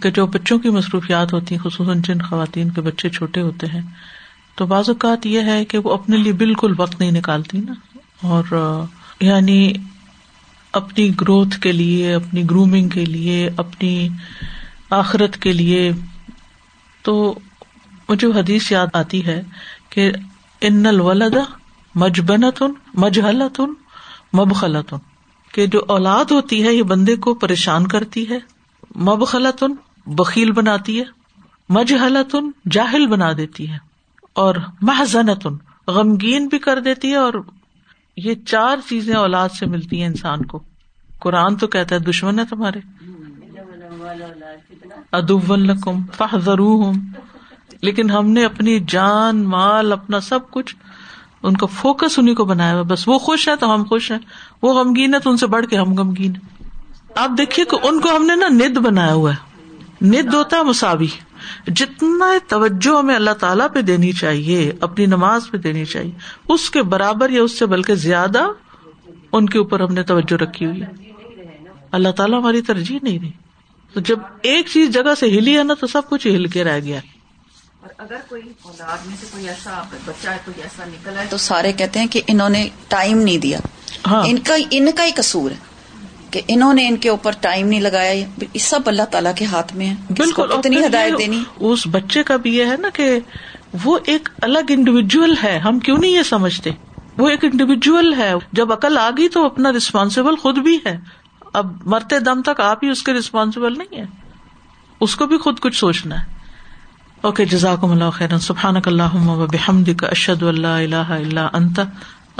[0.01, 3.81] کہ جو بچوں کی مصروفیات ہوتی ہیں، خصوصاً جن خواتین کے بچے چھوٹے ہوتے ہیں،
[4.55, 7.73] تو بعض اوقات یہ ہے کہ وہ اپنے لیے بالکل وقت نہیں نکالتی نا۔
[8.21, 8.43] اور
[9.19, 9.73] یعنی
[10.73, 14.09] اپنی گروتھ کے لیے، اپنی گرومنگ کے لیے، اپنی
[14.89, 15.91] آخرت کے لیے۔
[17.01, 17.39] تو
[18.09, 19.43] مجھے حدیث یاد آتی ہے
[19.89, 20.11] کہ
[20.61, 21.35] ان الولد
[21.95, 23.71] مجبنتن مجہلتن
[24.33, 24.97] مبخلتن
[25.51, 28.50] کہ جو اولاد ہوتی ہے، یہ بندے کو پریشان کرتی ہے۔
[28.95, 29.73] مب خلطن
[30.07, 31.03] بکیل بناتی ہے
[31.69, 33.77] مجحلتن جاہل بنا دیتی ہے،
[34.33, 35.55] اور محضنتن
[35.87, 37.33] غمگین بھی کر دیتی ہے، اور
[38.17, 40.59] یہ چار چیزیں اولاد سے ملتی ہیں انسان کو۔
[41.19, 42.79] قرآن تو کہتا ہے، دشمن ہے تمہارے۔
[45.11, 46.93] ادب القم فہ ضرور
[47.81, 50.75] لیکن ہم نے اپنی جان، مال، اپنا سب کچھ
[51.43, 54.19] ان کا فوکس انہیں کو بنایا ہوا بس وہ خوش ہے تو ہم خوش ہیں۔
[54.61, 56.33] وہ غمگین ہے تو ان سے بڑھ کے ہم غمگین
[57.15, 59.35] آپ دیکھیے کہ ان کو ہم نے نا ند بنایا ہوا ہے۔
[60.01, 61.07] ند ہوتا ہے مساوی۔
[61.67, 66.11] جتنا توجہ ہمیں اللہ تعالیٰ پہ دینی چاہیے اپنی نماز پہ دینی چاہیے
[66.47, 68.43] اس کے برابر یا اس سے بلکہ زیادہ
[69.31, 70.87] ان کے اوپر ہم نے توجہ رکھی ہوئی ہے۔
[71.91, 73.31] اللہ تعالیٰ ہماری ترجیح نہیں رہی
[73.93, 76.79] تو جب ایک چیز جگہ سے ہلی ہے نا تو سب کچھ ہل کے رہ
[76.79, 76.99] گیا۔
[77.81, 81.73] اور اگر کوئی اولاد میں سے کوئی ایسا بچہ کوئی ایسا نکلا ہے تو سارے
[81.73, 83.59] کہتے ہیں کہ انہوں نے ٹائم نہیں دیا۔
[84.07, 85.70] ہاں۔ ان کا ان کا ہی قصور ہے۔
[86.31, 89.89] کہ انہوں نے ان کے اوپر ٹائم نہیں لگایا سب اللہ تعالیٰ کے ہاتھ میں
[89.89, 93.19] ہے بالکل اتنی ہدایت دینی۔ اس بچے کا بھی یہ ہے نا کہ
[93.83, 96.69] وہ ایک الگ انڈیویجل ہے۔ ہم کیوں نہیں یہ سمجھتے؟
[97.17, 100.97] وہ ایک انڈیویجل ہے۔ جب عقل آ گئی تو اپنا ریسپانسبل خود بھی ہے۔
[101.53, 104.05] اب مرتے دم تک آپ ہی اس کے ریسپانسبل نہیں ہے
[104.99, 106.25] اس کو بھی خود کچھ سوچنا ہے۔
[107.21, 111.79] اوکے جزاک اللہ خیر سبحان اللہ بحمد کا اشد اللہ اللہ اللہ انت۔